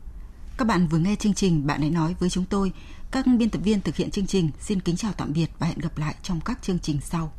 Các 0.58 0.68
bạn 0.68 0.88
vừa 0.88 0.98
nghe 0.98 1.16
chương 1.16 1.34
trình 1.34 1.68
Bạn 1.68 1.82
hãy 1.82 1.90
nói 1.90 2.16
với 2.20 2.30
chúng 2.30 2.46
tôi. 2.46 2.72
Các 3.16 3.26
biên 3.38 3.50
tập 3.50 3.60
viên 3.64 3.82
thực 3.82 3.96
hiện 3.96 4.12
chương 4.12 4.28
trình 4.28 4.50
xin 4.60 4.80
kính 4.80 4.96
chào 4.96 5.14
tạm 5.18 5.34
biệt 5.34 5.48
và 5.60 5.68
hẹn 5.68 5.80
gặp 5.80 5.98
lại 5.98 6.16
trong 6.24 6.40
các 6.46 6.60
chương 6.62 6.80
trình 6.80 7.00
sau. 7.02 7.34